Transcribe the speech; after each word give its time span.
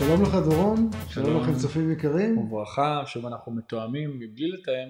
שלום 0.00 0.22
לך 0.22 0.34
דורון, 0.34 0.90
שלום. 1.08 1.42
לכם 1.42 1.54
צופים 1.54 1.92
יקרים, 1.92 2.38
וברכה, 2.38 3.02
שוב 3.06 3.26
אנחנו 3.26 3.52
מתואמים 3.52 4.10
מבלי 4.18 4.48
לתאם. 4.48 4.88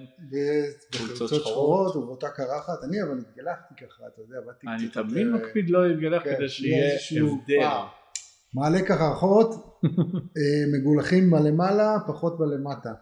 בחולצות 0.91 1.17
חולצות 1.17 1.41
שחורות 1.41 1.95
ובאותה 1.95 2.29
קרחת, 2.29 2.83
אני 2.83 3.03
אבל 3.03 3.19
התגלחתי 3.19 3.73
ככה, 3.75 4.03
אתה 4.13 4.21
יודע, 4.21 4.35
באתי 4.45 4.67
אני 4.67 4.89
קצת 4.89 5.01
תמיד 5.01 5.27
יותר, 5.27 5.45
מקפיד 5.47 5.69
לא 5.69 5.87
להתגלח 5.87 6.23
כן, 6.23 6.35
כדי 6.35 6.49
שיהיה 6.49 6.99
הבדל. 7.21 7.67
מעלה 8.53 9.11
אחות, 9.13 9.49
אה, 10.37 10.79
מגולחים 10.79 11.31
בלמעלה, 11.31 11.97
פחות 12.07 12.39
בלמטה. 12.39 12.93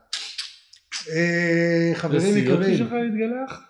אה, 1.10 1.92
חברים 1.96 2.38
יקרים, 2.38 2.74
יש 2.74 2.82
לך 2.82 2.92
להתגלח? 2.92 3.69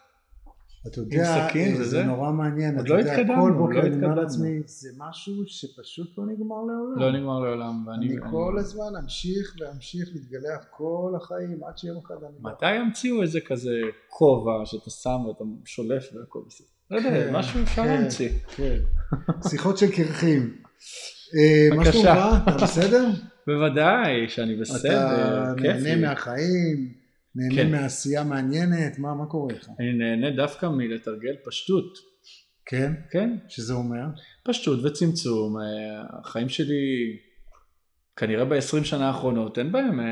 אתה 0.88 1.00
יודע, 1.00 1.48
סכין 1.50 1.74
וזה? 1.74 1.84
זה 1.86 2.04
נורא 2.04 2.32
מעניין, 2.32 2.78
עוד 2.78 2.88
לא 2.90 3.00
התקדמנו, 3.00 3.44
כל 3.44 3.50
לא 3.50 3.58
בוקר 3.58 3.72
אני 3.80 3.88
אומר 3.88 3.88
התקדמנו. 3.98 4.22
לעצמי, 4.22 4.60
זה 4.66 4.90
משהו 4.98 5.34
שפשוט 5.48 6.18
לא 6.18 6.26
נגמר 6.26 6.56
לעולם. 6.68 7.00
לא 7.00 7.12
נגמר 7.20 7.40
לעולם. 7.40 7.88
ואני- 7.88 8.06
אני 8.08 8.18
אני- 8.18 8.32
כל 8.32 8.56
הזמן 8.60 8.96
אמשיך 9.04 9.56
ואמשיך 9.60 10.10
להתגלח 10.14 10.66
כל 10.78 11.14
החיים 11.22 11.64
עד 11.68 11.78
שיום 11.78 11.98
אחד 12.06 12.16
אני... 12.16 12.34
לא- 12.44 12.52
מתי 12.52 12.76
ימציאו 12.76 13.22
איזה 13.22 13.40
כזה 13.42 13.72
כובע 14.10 14.66
שאתה 14.66 14.90
שם 14.90 15.26
ואתה 15.28 15.44
שולף 15.66 16.04
והכל 16.14 16.40
בסדר? 16.48 16.68
לא 16.92 16.98
יודע, 16.98 17.10
כן, 17.10 17.34
משהו 17.36 17.64
אפשר 17.64 17.84
כן. 17.84 17.88
להמציא. 17.88 18.30
כן. 18.56 18.78
שיחות 19.50 19.78
של 19.78 19.92
קרחים. 19.92 20.56
אה, 21.36 21.70
מה 21.70 21.84
בבקשה. 21.84 21.92
שלומך? 21.92 22.50
אתה 22.56 22.66
בסדר? 22.66 23.06
בוודאי 23.48 24.30
שאני 24.30 24.56
בסדר, 24.56 25.08
אתה 25.54 25.62
נהנה. 25.62 26.08
מהחיים, 26.10 26.94
נהנה 27.36 27.56
כן. 27.56 27.72
מעשייה 27.72 28.24
מעניינת, 28.24 29.00
מה 29.00 29.14
מה 29.14 29.26
קורה 29.26 29.54
לך? 29.54 29.70
אני 29.80 29.94
נהנה 29.94 30.36
דווקא 30.36 30.66
מלתרגל 30.66 31.36
פשטות. 31.46 32.10
כן? 32.66 32.94
כן, 33.12 33.38
שזה 33.48 33.74
אומר? 33.74 34.06
פשטות 34.44 34.86
וצמצום. 34.86 35.58
אה, 35.58 36.20
החיים 36.20 36.50
שלי, 36.50 37.18
כנראה 38.16 38.46
ב-20 38.46 38.84
שנה 38.84 39.08
האחרונות, 39.08 39.58
אין 39.58 39.72
בהם 39.72 40.00
אה, 40.00 40.06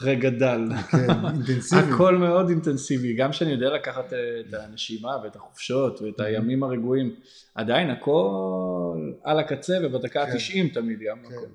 רגע 0.00 0.30
דל. 0.30 0.68
כן, 0.90 1.10
אינטנסיבי. 1.34 1.82
הכל 1.94 2.16
מאוד 2.16 2.48
אינטנסיבי, 2.48 3.14
גם 3.14 3.32
שאני 3.32 3.50
יודע 3.50 3.74
לקחת 3.74 4.12
אה, 4.12 4.40
את 4.40 4.54
הנשימה 4.54 5.10
ואת 5.24 5.36
החופשות 5.36 6.02
ואת 6.02 6.20
הימים 6.20 6.62
הרגועים, 6.62 7.14
עדיין 7.54 7.90
הכל 7.90 8.96
על 9.24 9.38
הקצה 9.38 9.78
ובדקה 9.82 10.26
כן. 10.26 10.32
ה-90 10.32 10.74
תמיד 10.74 10.98
גם 11.10 11.18
כן. 11.18 11.34
הכל. 11.34 11.46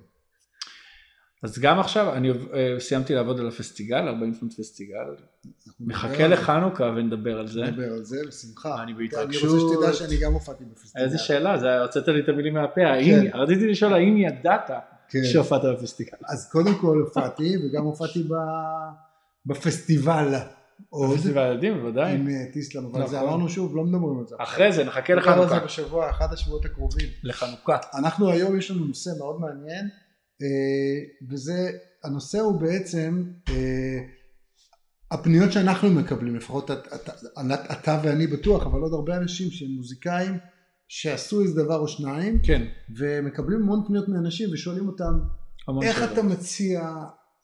אז 1.42 1.58
גם 1.58 1.80
עכשיו, 1.80 2.12
אני 2.14 2.30
אה, 2.30 2.76
סיימתי 2.78 3.14
לעבוד 3.14 3.40
על 3.40 3.48
הפסטיגל, 3.48 4.08
40 4.08 4.34
פונט 4.34 4.52
פסטיגל, 4.60 5.14
מחכה. 5.80 6.28
לחנוכה 6.28 6.84
ונדבר 6.84 7.38
על 7.38 7.46
זה. 7.48 7.60
נדבר 7.60 7.92
על 7.92 8.04
זה 8.04 8.16
בשמחה. 8.28 8.74
אני 8.82 8.92
אני 8.92 8.92
בהתרגשות. 9.08 9.50
רוצה 9.50 9.74
שתדע 9.74 9.92
שאני 9.92 10.20
גם 10.20 10.32
הופעתי 10.32 10.64
בפסטיבל. 10.64 11.04
איזה 11.04 11.18
שאלה, 11.18 11.58
זה 11.58 11.80
הוצאת 11.80 12.08
לי 12.08 12.20
את 12.20 12.28
המילים 12.28 12.54
מהפה, 12.54 12.80
האם, 12.80 13.16
רציתי 13.34 13.66
לשאול 13.66 13.94
האם 13.94 14.16
ידעת 14.16 14.70
כן. 15.08 15.24
שהופעת 15.24 15.62
בפסטיגל? 15.64 16.16
אז 16.28 16.48
קודם 16.52 16.74
כל 16.74 16.98
הופעתי 17.06 17.56
וגם 17.56 17.84
הופעתי 17.84 18.22
ב- 18.22 18.34
בפסטיבל 19.46 20.34
עוד 20.90 21.10
בפסטיבל 21.10 21.42
הילדים 21.42 21.80
בוודאי. 21.80 22.14
עם 22.14 22.28
אה, 22.28 22.34
טיסלאם, 22.52 22.84
אבל 22.84 23.06
זה 23.06 23.16
נכון. 23.16 23.28
אמרנו 23.28 23.48
שוב, 23.48 23.76
לא 23.76 23.84
מדברים 23.84 24.18
על 24.18 24.26
זה. 24.26 24.36
אחרי 24.38 24.72
זה 24.72 24.84
נחכה 24.84 25.14
נדבר 25.14 25.30
על 25.30 25.38
זה 25.38 25.44
לחנוכה. 25.44 25.64
בשבוע, 25.64 26.10
אחד 26.10 26.32
השבועות 26.32 26.64
הקרובים. 26.64 27.08
לחנוכה. 27.22 27.76
אנחנו 27.98 28.30
היום 28.30 28.58
יש 28.58 28.70
לנו 28.70 28.84
נושא 28.84 29.10
מאוד 29.18 29.40
מעניין 29.40 29.88
וזה 31.30 31.70
הנושא 32.04 32.38
הוא 32.40 32.60
בעצם 32.60 33.22
אה, 33.48 33.98
הפניות 35.10 35.52
שאנחנו 35.52 35.90
מקבלים 35.90 36.36
לפחות 36.36 36.70
את- 36.70 36.86
את- 36.94 37.08
את- 37.08 37.70
אתה 37.72 38.00
ואני 38.04 38.26
בטוח 38.26 38.66
אבל 38.66 38.80
עוד 38.80 38.92
הרבה 38.92 39.16
אנשים 39.16 39.50
שהם 39.50 39.70
מוזיקאים 39.70 40.32
שעשו 40.88 41.40
איזה 41.42 41.62
דבר 41.64 41.78
או 41.78 41.88
שניים 41.88 42.38
כן, 42.42 42.62
ומקבלים 42.98 43.62
המון 43.62 43.84
פניות 43.86 44.08
מאנשים 44.08 44.48
ושואלים 44.52 44.86
אותם 44.88 45.12
איך 45.82 45.96
שאלות. 45.98 46.12
אתה 46.12 46.22
מציע 46.22 46.94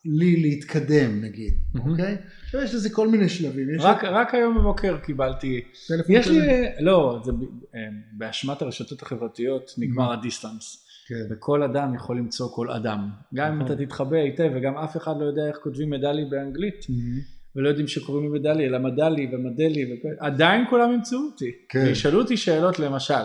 לי 0.05 0.37
להתקדם 0.42 1.20
נגיד 1.25 1.55
מהמם. 1.75 1.91
אוקיי 1.91 2.17
עכשיו 2.44 2.61
יש 2.61 2.75
לזה 2.75 2.91
כל 2.91 3.09
מיני 3.09 3.28
שלבים 3.28 3.75
יש 3.75 3.82
רק, 3.84 4.05
רק 4.05 4.34
היום 4.34 4.59
בבוקר 4.59 4.99
קיבלתי, 4.99 5.61
יש 6.09 6.26
לי. 6.28 6.38
לא, 6.81 7.21
זה 7.25 7.32
אה, 7.75 7.78
באשמת 8.12 8.62
הרשתות 8.62 9.03
החברתיות 9.03 9.71
נגמר 9.78 10.12
הדיסטנס, 10.12 10.84
כן. 11.09 11.15
וכל 11.31 11.62
אדם 11.62 11.94
יכול 11.94 12.19
למצוא 12.19 12.48
כל 12.54 12.70
אדם, 12.70 13.09
גם 13.34 13.53
אם 13.53 13.62
נכון. 13.62 13.72
אתה 13.75 13.84
תתחבא 13.84 14.16
היטב 14.16 14.50
וגם 14.54 14.76
אף 14.78 14.97
אחד 14.97 15.15
לא 15.20 15.25
יודע 15.25 15.48
איך 15.48 15.56
כותבים 15.56 15.91
מדלי 15.91 16.25
באנגלית, 16.25 16.87
מהמם. 16.88 17.20
ולא 17.56 17.69
יודעים 17.69 17.88
שקוראים 17.88 18.32
לי 18.32 18.38
מדלי, 18.38 18.66
אלא 18.66 18.78
מדלי 18.78 19.31
ומדלי, 19.32 19.84
וכל- 19.94 20.09
עדיין 20.19 20.64
כולם 20.70 20.93
ימצאו 20.93 21.19
אותי, 21.19 21.53
כן. 21.69 21.78
וישאלו 21.87 22.20
אותי 22.20 22.37
שאלות 22.37 22.78
למשל, 22.78 23.25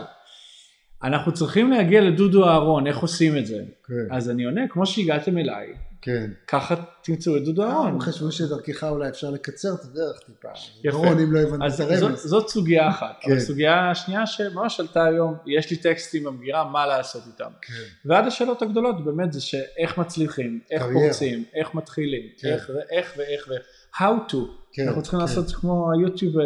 אנחנו 1.04 1.34
צריכים 1.34 1.72
להגיע 1.72 2.02
לדודו 2.02 2.48
אהרון, 2.48 2.88
איך 2.88 2.98
עושים 2.98 3.38
את 3.38 3.46
זה? 3.46 3.64
כן, 3.88 4.16
אז 4.16 4.30
אני 4.30 4.44
עונה, 4.44 4.62
כמו 4.70 4.86
שהגעתם 4.86 5.38
אליי, 5.38 5.68
כן. 6.02 6.32
ככה 6.48 6.76
תמצאו 7.04 7.38
את 7.38 7.44
דודו 7.44 7.64
אה, 7.64 7.68
אהרון. 7.68 7.88
הם 7.88 8.00
חשבו 8.00 8.32
שדרכך 8.32 8.84
אולי 8.84 9.10
אפשר 9.10 9.30
לקצר 9.30 9.74
את 9.74 9.84
הדרך 9.84 10.20
טיפה. 10.26 10.48
יפה. 10.84 11.12
אם 11.12 11.34
לא 11.34 11.40
הבנת 11.40 11.62
אז 11.66 11.82
את 11.82 12.02
הרמז. 12.02 12.20
זאת 12.20 12.50
סוגיה 12.50 12.90
אחת, 12.90 13.18
כן. 13.22 13.32
אבל 13.32 13.40
סוגיה 13.40 13.96
שנייה 13.96 14.28
שממש 14.28 14.80
עלתה 14.80 15.06
היום, 15.06 15.38
יש 15.46 15.72
לי 15.72 15.78
טקסטים 15.78 16.24
במגירה, 16.24 16.70
מה 16.72 16.86
לעשות 16.86 17.24
איתם. 17.28 17.52
כן. 17.62 17.74
ועד 18.06 18.28
השאלות 18.28 18.62
הגדולות 18.62 19.06
באמת 19.06 19.34
זה 19.34 19.42
שאיך 19.42 19.98
מצליחים, 19.98 20.60
איך 20.72 20.84
קריירה. 20.84 21.02
פורצים, 21.02 21.44
איך 21.54 21.76
מתחילים, 21.76 22.24
כן. 22.38 22.48
איך 22.48 22.70
ואיך 22.76 23.14
ואיך 23.18 23.48
ו... 23.50 23.54
how 23.96 24.32
to, 24.32 24.38
כן, 24.74 24.88
אנחנו 24.88 25.02
צריכים 25.02 25.20
כן. 25.20 25.26
לעשות 25.26 25.52
כמו 25.52 25.92
היוטיוב 25.92 26.40
אה, 26.40 26.46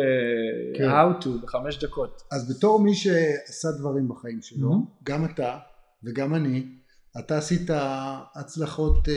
כן. 0.78 0.90
how 0.90 1.24
to 1.24 1.28
בחמש 1.44 1.84
דקות. 1.84 2.22
אז 2.32 2.50
בתור 2.50 2.80
מי 2.80 2.96
שעשה 2.96 3.68
דברים 3.80 4.08
בחיים 4.08 4.42
שלו, 4.42 4.70
מהמם. 4.70 4.86
גם 5.04 5.26
אתה 5.26 5.58
וגם 6.04 6.36
אני, 6.36 6.66
אתה 7.20 7.38
עשית 7.38 7.70
הצלחות 8.36 9.10
אה, 9.10 9.14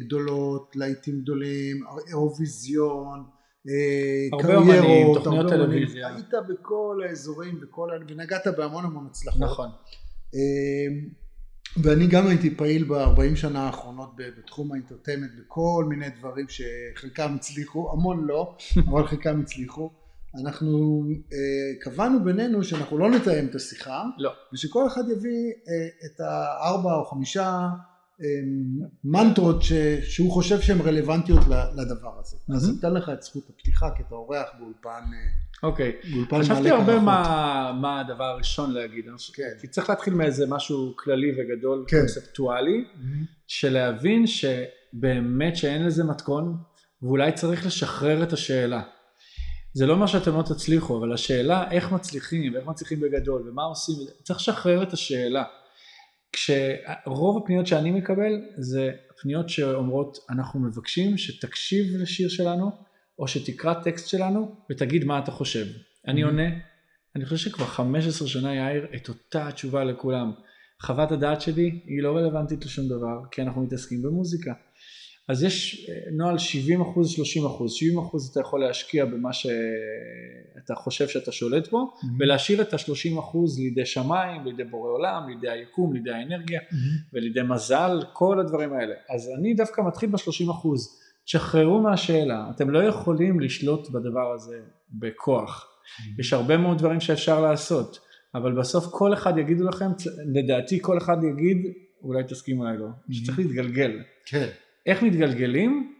גדולות, 0.00 0.72
להיטים 0.76 1.20
גדולים, 1.20 1.76
אירוויזיון, 2.08 3.24
אה, 3.68 4.28
הרבה 4.32 4.56
אומנים, 4.56 4.82
קריירות, 4.82 5.18
תוכניות 5.24 5.44
הרבה 5.52 5.62
אומנים. 5.62 5.78
טלוויזיה. 5.78 6.08
היית 6.14 6.30
בכל 6.48 7.00
האזורים 7.08 7.58
וכל 7.62 7.88
ה- 7.90 8.12
ונגעת 8.12 8.46
בהמון 8.56 8.84
המון 8.84 9.06
הצלחות. 9.10 9.40
נכון. 9.42 9.68
אה, 10.34 11.10
ואני 11.82 12.06
גם 12.06 12.26
הייתי 12.26 12.56
פעיל 12.56 12.84
ב-40 12.84 13.36
שנה 13.36 13.66
האחרונות 13.66 14.10
בתחום 14.16 14.72
האינטרטיימנט 14.72 15.30
בכל 15.40 15.86
מיני 15.88 16.06
דברים 16.18 16.46
שחלקם 16.48 17.34
הצליחו, 17.34 17.92
המון 17.92 18.24
לא, 18.26 18.56
אבל 18.90 19.06
חלקם 19.06 19.40
הצליחו. 19.40 19.90
אנחנו 20.34 21.02
אה, 21.32 21.80
קבענו 21.80 22.24
בינינו 22.24 22.64
שאנחנו 22.64 22.98
לא 22.98 23.10
נתאם 23.10 23.46
את 23.46 23.54
השיחה, 23.54 24.04
לא. 24.18 24.30
ושכל 24.52 24.86
אחד 24.86 25.02
יביא 25.08 25.52
אה, 25.68 26.06
את 26.06 26.20
הארבע 26.20 26.94
או 26.94 27.04
חמישה 27.04 27.68
אה, 28.22 28.26
מנטרות 29.04 29.62
ש, 29.62 29.72
שהוא 30.02 30.32
חושב 30.32 30.60
שהן 30.60 30.80
רלוונטיות 30.80 31.40
לדבר 31.76 32.18
הזה. 32.20 32.36
אז 32.56 32.68
מהמם. 32.68 32.78
אתן 32.78 32.94
לך 32.94 33.08
את 33.08 33.22
זכות 33.22 33.50
הפתיחה 33.50 33.90
כי 33.96 34.02
אתה 34.06 34.14
אורח 34.14 34.46
באולפן, 34.58 34.88
אה, 34.88 35.68
אוקיי. 35.68 35.92
באולפן 36.12 36.42
חשבתי 36.42 36.70
הרבה. 36.70 37.00
מה, 37.00 37.78
מה 37.80 38.00
הדבר 38.00 38.24
הראשון 38.24 38.72
להגיד, 38.72 39.04
אני 39.08 39.16
כן. 39.34 39.48
כי 39.60 39.66
צריך 39.68 39.90
להתחיל 39.90 40.14
מאיזה 40.14 40.46
משהו 40.46 40.94
כללי 40.96 41.32
וגדול, 41.32 41.84
כן. 41.88 41.98
קונספטואלי. 41.98 42.84
של 43.46 43.72
להבין 43.72 44.24
שבאמת 44.26 45.56
שאין 45.56 45.86
לזה 45.86 46.04
מתכון 46.04 46.56
ואולי 47.02 47.32
צריך 47.32 47.66
לשחרר 47.66 48.22
את 48.22 48.32
השאלה. 48.32 48.82
זה 49.76 49.86
לא 49.86 49.92
אומר 49.92 50.06
שאתם 50.06 50.36
לא 50.36 50.42
תצליחו, 50.42 50.98
אבל 50.98 51.12
השאלה 51.12 51.70
איך 51.70 51.92
מצליחים 51.92 52.54
ואיך 52.54 52.66
מצליחים 52.66 53.00
בגדול 53.00 53.48
ומה 53.48 53.62
עושים, 53.62 53.94
צריך 54.22 54.38
לשחרר 54.38 54.82
את 54.82 54.92
השאלה. 54.92 55.44
כשרוב 56.32 57.42
הפניות 57.42 57.66
שאני 57.66 57.90
מקבל 57.90 58.32
זה 58.56 58.90
פניות 59.22 59.48
שאומרות 59.48 60.18
אנחנו 60.30 60.60
מבקשים 60.60 61.18
שתקשיב 61.18 61.96
לשיר 62.00 62.28
שלנו 62.28 62.70
או 63.18 63.28
שתקרא 63.28 63.74
טקסט 63.74 64.08
שלנו 64.08 64.54
ותגיד 64.70 65.04
מה 65.04 65.18
אתה 65.18 65.30
חושב. 65.30 65.66
אני 66.08 66.22
Mhm. 66.22 66.26
עונה, 66.26 66.48
אני 67.16 67.24
חושב 67.24 67.36
שכבר 67.36 67.66
15 67.66 68.28
שנה 68.28 68.54
יאיר 68.54 68.86
את 68.96 69.08
אותה 69.08 69.48
התשובה 69.48 69.84
לכולם. 69.84 70.32
חוות 70.82 71.12
הדעת 71.12 71.40
שלי 71.40 71.80
היא 71.84 72.02
לא 72.02 72.16
רלוונטית 72.16 72.64
לשום 72.64 72.88
דבר 72.88 73.20
כי 73.30 73.42
אנחנו 73.42 73.62
מתעסקים 73.62 74.02
במוזיקה. 74.02 74.52
אז 75.28 75.42
יש 75.42 75.86
אה, 75.90 76.10
נוהל 76.12 76.38
70 76.38 76.80
אחוז 76.80 77.10
30 77.10 77.46
אחוז, 77.46 77.72
70 77.72 77.98
אחוז 77.98 78.28
אתה 78.30 78.40
יכול 78.40 78.60
להשקיע 78.60 79.04
במה 79.04 79.32
שאתה 79.32 80.74
חושב 80.74 81.08
שאתה 81.08 81.32
שולט 81.32 81.70
בו 81.70 81.94
ולהשאיר 82.18 82.62
את 82.62 82.74
ה-30 82.74 83.18
אחוז 83.18 83.58
לידי 83.58 83.86
שמיים, 83.86 84.44
לידי 84.44 84.64
בורא 84.64 84.90
עולם, 84.90 85.28
לידי 85.28 85.50
היקום, 85.50 85.92
לידי 85.92 86.10
האנרגיה 86.10 86.60
ולידי 87.12 87.42
מזל, 87.42 88.02
כל 88.12 88.40
הדברים 88.40 88.72
האלה. 88.72 88.94
אז 89.08 89.30
אני 89.38 89.54
דווקא 89.54 89.80
מתחיל 89.80 90.10
ב-30 90.10 90.50
אחוז, 90.50 91.00
תשחררו 91.24 91.80
מהשאלה, 91.80 92.50
אתם 92.54 92.70
לא 92.70 92.82
יכולים 92.82 93.40
לשלוט 93.40 93.90
בדבר 93.90 94.32
הזה 94.34 94.58
בכוח. 94.92 95.68
יש 96.18 96.32
הרבה 96.32 96.56
מאוד 96.56 96.78
דברים 96.78 97.00
שאפשר 97.00 97.40
לעשות, 97.40 97.98
אבל 98.34 98.58
בסוף 98.58 98.86
כל 98.90 99.14
אחד 99.14 99.38
יגידו 99.38 99.64
לכם, 99.64 99.90
לדעתי 100.34 100.78
כל 100.82 100.98
אחד 100.98 101.16
יגיד, 101.24 101.56
אולי 102.02 102.24
תסכים 102.24 102.60
אולי 102.60 102.78
לא, 102.78 102.86
שצריך 103.10 103.38
להתגלגל. 103.38 103.98
כן. 104.26 104.48
איך 104.86 105.02
מתגלגלים? 105.02 105.92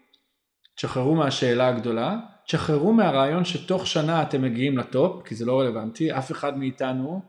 תשחררו 0.77 1.15
מהשאלה 1.15 1.69
הגדולה, 1.69 2.17
תשחררו 2.47 2.93
מהרעיון 2.93 3.45
שתוך 3.45 3.87
שנה 3.87 4.23
אתם 4.23 4.43
מגיעים 4.43 4.79
לטופ, 4.79 5.27
כי 5.27 5.35
זה 5.35 5.45
לא 5.45 5.61
רלוונטי, 5.61 6.13
אף 6.13 6.33
אחד 6.33 6.59
מאיתנו 6.59 7.21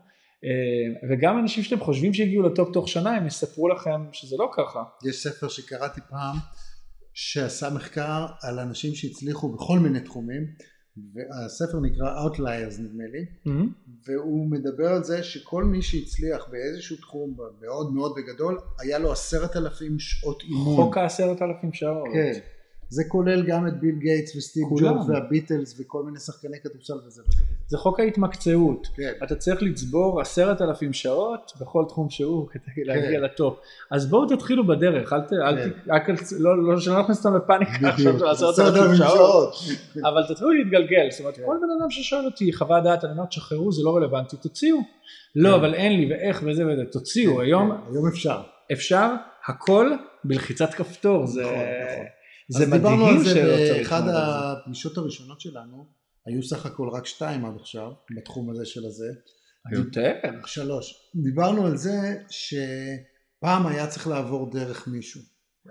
אה, 0.44 1.10
וגם 1.10 1.40
אנשים 1.40 1.64
שאתם 1.64 1.80
חושבים 1.80 2.14
שהגיעו 2.14 2.44
לטופ 2.44 2.74
תוך 2.74 2.88
שנה, 2.88 3.16
הם 3.16 3.28
יספרו 3.28 3.68
לכם 3.68 4.02
שזה 4.12 4.36
לא 4.40 4.50
ככה. 4.58 4.84
יש 5.10 5.24
ספר 5.24 5.48
שקראתי 5.48 6.02
פעם, 6.10 6.36
שעשה 7.14 7.70
מחקר 7.70 8.26
על 8.42 8.60
אנשים 8.60 8.96
שהצליחו 8.96 9.54
בכל 9.54 9.80
מיני 9.80 10.00
תחומים, 10.00 10.46
והספר 11.14 11.80
נקרא 11.80 12.26
Outliers 12.26 12.82
נדמה 12.82 13.04
לי, 13.08 13.26
Mm-hmm. 13.26 13.50
והוא 14.08 14.48
מדבר 14.52 14.88
על 14.88 15.04
זה 15.04 15.24
שכל 15.24 15.64
מי 15.64 15.82
שהצליח 15.82 16.48
באיזשהו 16.52 16.98
תחום 16.98 17.38
מאוד 17.62 17.94
מאוד 17.94 18.14
בגדול, 18.18 18.60
היה 18.80 19.00
לו 19.00 19.12
עשרת 19.12 19.56
אלפים 19.56 20.00
שעות 20.00 20.44
אימון. 20.44 20.76
חוק 20.76 20.98
העשרת 20.98 21.42
אלפים 21.42 21.74
שעות. 21.74 22.08
כן. 22.14 22.40
זה 22.90 23.04
כולל 23.08 23.48
גם 23.48 23.68
את 23.68 23.80
ביל 23.80 23.96
גייטס 24.00 24.36
וסטיב. 24.36 24.64
ג'ובס 24.70 25.10
והביטלס 25.10 25.80
וכל 25.80 26.04
מיני 26.04 26.20
שחקני 26.20 26.58
כדורסל 26.64 26.98
וזה 27.08 27.22
וזה. 27.28 27.42
זה 27.70 27.78
חוק 27.78 28.00
ההתמקצעות. 28.00 28.88
כן. 28.96 29.12
אתה 29.24 29.36
צריך 29.36 29.64
לצבור 29.64 30.22
עשרת 30.22 30.62
אלפים 30.62 30.94
שעות 30.94 31.52
בכל 31.62 31.84
תחום 31.88 32.10
שהוא 32.10 32.48
כדי 32.52 32.84
להגיע 32.86 33.20
לטופ. 33.20 33.60
אז 33.92 34.10
בואו 34.10 34.36
תתחילו 34.36 34.68
בדרך, 34.68 35.14
אל 35.14 35.22
ת... 35.22 35.34
אל 35.34 35.64
כן. 35.64 35.70
ת... 35.70 35.74
רק 35.88 36.10
אל... 36.10 36.16
לא, 36.40 36.64
לא, 36.64 36.80
שלא 36.80 37.00
נכניס 37.02 37.26
אותם 37.26 37.38
לפאניקה 37.38 37.90
עכשיו 37.90 38.30
עשרת 38.30 38.60
אלפים 38.60 38.96
שעות. 38.96 39.56
אבל 39.96 40.24
תתחילו 40.28 40.52
להתגלגל, 40.52 41.08
זאת 41.12 41.20
אומרת 41.20 41.36
כן. 41.36 41.44
כל 41.46 41.56
בן 41.62 41.82
אדם 41.82 41.90
ששואל 41.90 42.26
אותי 42.26 42.54
חוות 42.54 42.84
דעת, 42.84 43.04
אני 43.04 43.12
אומר 43.12 43.26
תשחררו 43.26 43.72
זה 43.72 43.84
לא 43.84 43.96
רלוונטי, 43.96 44.38
תוציאו. 44.38 44.78
לא 45.36 45.50
כן. 45.50 45.56
אבל 45.56 45.74
אין 45.74 45.94
לי 45.94 46.14
ואיך 46.14 46.44
וזה 46.46 46.68
וזה, 46.68 46.86
תוציאו, 46.92 47.42
היום 47.42 47.72
כן, 47.72 47.94
היום 47.94 48.08
אפשר. 48.08 48.42
אפשר 48.72 49.14
הכל 49.46 49.92
בלחיצת 50.24 50.74
כפתור, 50.74 51.26
זה 51.26 51.42
נכון, 51.42 51.54
נכון. 51.54 52.06
זה 52.50 52.64
אז 52.64 52.70
דיברנו 52.70 53.06
מדהים 53.06 53.24
שלא 53.24 53.56
צריך 53.68 53.78
באחד 53.78 54.08
לעבוד 54.08 54.16
על 54.16 54.56
זה. 54.56 54.60
הפגישות 54.62 54.98
הראשונות 54.98 55.42
שלנו, 55.42 55.86
היו 56.28 56.44
סך 56.44 56.66
הכל 56.66 56.90
רק 56.90 57.06
שתיים 57.06 57.46
עד 57.46 57.56
עכשיו, 57.60 57.92
בתחום 58.18 58.50
הזה 58.50 58.66
של 58.66 58.86
הזה. 58.86 59.08
יותר? 59.72 60.14
שלוש. 60.46 61.12
דיברנו 61.24 61.66
על 61.66 61.78
זה 61.78 62.18
שפעם 62.30 63.68
היה 63.68 63.88
צריך 63.88 64.08
לעבור 64.08 64.52
דרך 64.52 64.88
מישהו. 64.88 65.22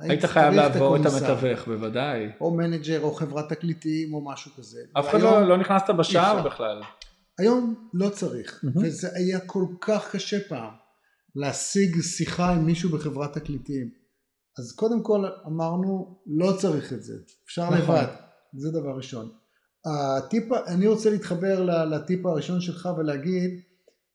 היית 0.01 0.25
חייב 0.25 0.55
לעבור 0.55 0.97
את. 0.97 1.01
המתווך 1.07 1.69
בוודאי. 1.69 2.29
או 2.41 2.57
manager 2.57 3.01
או 3.03 3.13
חברת 3.13 3.49
תקליטים 3.49 4.15
או 4.15 4.25
משהו 4.25 4.51
כזה. 4.57 4.81
אף 4.99 5.09
אחד 5.09 5.21
לא, 5.21 5.49
לא 5.49 5.57
נכנסת 5.59 5.91
בשער. 5.99 6.47
בכלל. 6.47 6.83
היום 7.39 7.89
לא 7.95 8.09
צריך, 8.09 8.61
מהמם. 8.63 8.87
וזה 8.87 9.09
היה 9.15 9.41
כל 9.41 9.65
כך 9.81 10.11
קשה 10.13 10.49
פעם 10.49 10.75
להשיג 11.37 12.01
שיחה 12.01 12.53
עם 12.53 12.67
מישהו 12.67 12.91
בחברת 12.91 13.39
תקליטים. 13.39 13.91
אז 14.59 14.73
קודם 14.73 15.03
כל 15.03 15.25
אמרנו 15.47 16.21
לא 16.27 16.53
צריך 16.59 16.93
את 16.93 17.03
זה, 17.03 17.15
אפשר 17.47 17.65
נכון. 17.65 17.79
לבד, 17.79 18.07
זה 18.57 18.71
דבר 18.71 18.97
ראשון. 18.97 19.31
הטיפ, 19.87 20.45
אני 20.67 20.87
רוצה 20.87 21.11
להתחבר 21.11 21.63
לטיפ 21.85 22.27
הראשון 22.27 22.61
שלך 22.61 22.89
ולהגיד 22.99 23.61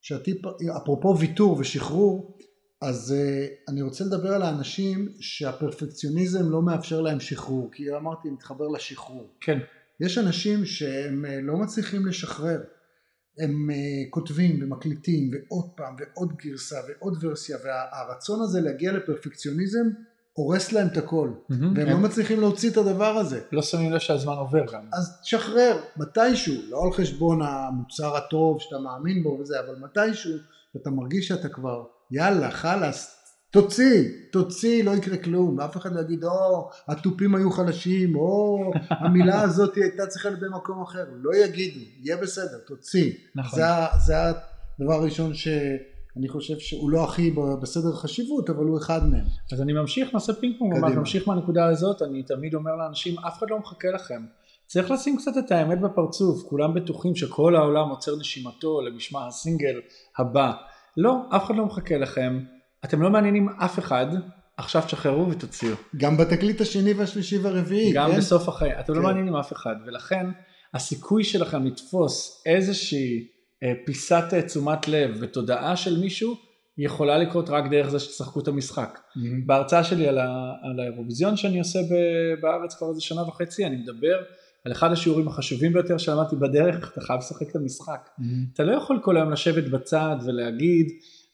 שהטיפ, 0.02 0.38
אפרופו 0.78 1.18
ויתור 1.20 1.58
ושחרור, 1.60 2.38
אז 2.82 3.16
uh, 3.18 3.72
אני 3.72 3.82
רוצה 3.82 4.04
לדבר 4.04 4.30
על 4.30 4.42
האנשים 4.42 5.10
שהפרפקציוניזם 5.20 6.50
לא 6.50 6.62
מאפשר 6.62 7.02
להם 7.02 7.20
שחרור, 7.20 7.72
כי 7.72 7.96
אמרתי 7.96 8.30
מתחבר 8.30 8.68
לשחרור. 8.68 9.34
כן. 9.42 9.60
יש 10.00 10.18
אנשים 10.18 10.66
שהם 10.66 11.26
אה, 11.26 11.42
לא 11.42 11.58
מצליחים 11.58 12.06
לשחרר, 12.06 12.62
הם 13.40 13.70
אה, 13.72 13.76
כותבים 14.10 14.64
ומקליטים 14.64 15.32
ועוד 15.34 15.70
פעם 15.76 15.96
ועוד 16.00 16.34
גרסה 16.38 16.76
ועוד 16.88 17.24
ורסיה 17.24 17.58
והרצון 17.64 18.42
הזה 18.42 18.62
להגיע 18.62 18.92
לפרפקציוניזם 18.92 19.88
הורס 20.34 20.72
להם 20.72 20.88
את 20.88 20.98
הכל 20.98 21.32
מהמם. 21.50 21.74
והם 21.78 21.88
הם 21.88 22.02
לא 22.02 22.10
מצליחים 22.10 22.40
להוציא 22.40 22.70
את 22.72 22.78
הדבר 22.78 23.18
הזה 23.18 23.42
לא 23.52 23.62
שמים 23.62 23.92
לב 23.92 24.00
שהזמן 24.00 24.34
עובר 24.34 24.66
גם. 24.74 24.82
אז 24.94 25.22
תשחרר 25.22 25.78
מתישהו 25.98 26.56
לא 26.70 26.84
על 26.86 26.92
חשבון 26.92 27.42
המוצר 27.42 28.16
הטוב 28.16 28.58
שאתה 28.60 28.80
מאמין 28.80 29.24
בו 29.24 29.38
וזה 29.42 29.60
אבל 29.60 29.76
מתישהו 29.80 30.32
אתה 30.82 30.90
מרגיש 30.90 31.28
שאתה 31.28 31.50
כבר 31.50 31.84
יאללה 32.12 32.52
חלאס 32.52 33.22
תוציא, 33.52 34.10
תוציא, 34.32 34.84
לא 34.84 34.92
יקרה 34.92 35.18
כלום, 35.18 35.60
אף 35.60 35.78
אחד 35.78 35.94
לא 35.94 36.02
יגיד, 36.02 36.24
או, 36.24 36.70
התופים 36.88 37.36
היו 37.36 37.52
חלשים, 37.52 38.16
או, 38.16 38.58
המילה 39.06 39.42
הזאת 39.42 39.76
הייתה 39.76 40.08
צריכה 40.08 40.30
להיות 40.30 40.42
במקום 40.42 40.82
אחר, 40.82 41.06
לא 41.22 41.36
יגידו, 41.36 41.80
יהיה 42.00 42.18
בסדר, 42.18 42.58
תוציא. 42.68 43.14
נכון. 43.36 43.60
זה, 43.60 43.66
זה 44.06 44.14
הדבר 44.20 44.94
הראשון 44.94 45.34
שאני 46.14 46.30
חושב 46.30 46.60
שהוא 46.60 46.90
לא 46.90 47.04
הכי 47.04 47.32
בסדר 47.62 47.94
חשיבות, 47.94 48.50
אבל 48.50 48.66
הוא 48.66 48.78
אחד 48.78 49.10
מהם. 49.10 49.26
אז 49.54 49.62
אני 49.62 49.74
ממשיך, 49.74 50.14
נעשה 50.14 50.34
פינג 50.34 50.56
פונג, 50.60 50.72
קדימה. 50.72 50.88
ממש 50.88 50.98
ממשיך 50.98 51.28
מהנקודה 51.28 51.66
הזאת, 51.66 52.02
אני 52.02 52.24
תמיד 52.24 52.54
אומר 52.54 52.76
לאנשים, 52.76 53.20
אף 53.20 53.38
אחד 53.38 53.50
לא 53.50 53.60
מחכה 53.60 53.88
לכם. 53.96 54.22
צריך 54.68 54.92
לשים 54.92 55.18
קצת 55.18 55.32
את 55.46 55.52
האמת 55.52 55.82
בפרצוף, 55.82 56.44
כולם 56.50 56.74
בטוחים 56.74 57.16
שכל 57.16 57.56
העולם 57.56 57.90
עוצר 57.90 58.16
נשימתו 58.20 58.82
למשמע 58.82 59.28
הסינגל 59.28 59.80
הבא. 60.18 60.52
לא, 60.98 61.18
אף 61.30 61.46
אחד 61.46 61.56
לא 61.56 61.66
מחכה 61.66 61.98
לכם, 61.98 62.40
אתם 62.86 63.02
לא 63.02 63.10
מעניינים 63.10 63.50
אף 63.50 63.80
אחד, 63.80 64.08
עכשיו 64.58 64.82
תשחררו 64.86 65.30
ותוציאו. 65.30 65.76
גם 65.98 66.18
בתקליט 66.18 66.62
השני 66.62 66.94
והשלישי 66.94 67.38
והרביעי, 67.38 67.92
גם 67.94 68.12
כן? 68.12 68.18
בסוף 68.18 68.50
החיים, 68.50 68.74
אתם 68.80 68.94
לא 68.94 69.00
כן. 69.00 69.06
מעניינים 69.06 69.36
אף 69.36 69.54
אחד, 69.54 69.76
ולכן 69.88 70.26
הסיכוי 70.74 71.24
שלכם 71.24 71.66
לתפוס 71.66 72.44
איזושהי 72.46 73.28
פיסת 73.86 74.24
אה, 74.34 74.42
תשומת 74.42 74.88
לב 74.88 75.18
ותודעה 75.20 75.76
של 75.76 76.00
מישהו, 76.00 76.36
יכולה 76.78 77.18
לקרות 77.18 77.50
רק 77.50 77.64
דרך 77.72 77.90
זה 77.90 78.00
שתשחקו 78.00 78.40
את 78.40 78.48
המשחק. 78.48 79.00
מהמם. 79.16 79.48
בהרצאה 79.48 79.84
שלי 79.84 80.08
על, 80.08 80.18
ה, 80.18 80.54
על 80.64 80.80
האירוויזיון 80.80 81.38
שאני 81.38 81.60
עושה 81.60 81.80
ב, 81.80 81.94
בארץ 82.42 82.76
כבר 82.76 82.90
איזה 82.90 83.02
שנה 83.02 83.22
וחצי, 83.22 83.66
אני 83.66 83.76
מדבר 83.76 84.18
על 84.66 84.72
אחד 84.72 84.92
השיעורים 84.92 85.28
החשובים 85.28 85.74
ביותר 85.74 85.98
שלמדתי 85.98 86.36
בדרך, 86.36 86.92
אתה 86.94 87.02
חייב 87.02 87.20
לשחק 87.20 87.50
את 87.50 87.56
המשחק. 87.56 88.10
מהמם. 88.18 88.46
אתה 88.54 88.64
לא 88.64 88.76
יכול 88.76 89.00
כל 89.04 89.18
היום 89.18 89.32
לשבת 89.32 89.64
בצד 89.64 90.16
ולהגיד, 90.26 90.88